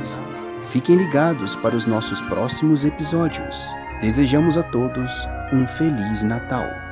Fiquem 0.70 0.94
ligados 0.94 1.56
para 1.56 1.74
os 1.74 1.84
nossos 1.84 2.20
próximos 2.20 2.84
episódios. 2.84 3.56
Desejamos 4.00 4.56
a 4.56 4.62
todos 4.62 5.10
um 5.52 5.66
Feliz 5.66 6.22
Natal. 6.22 6.89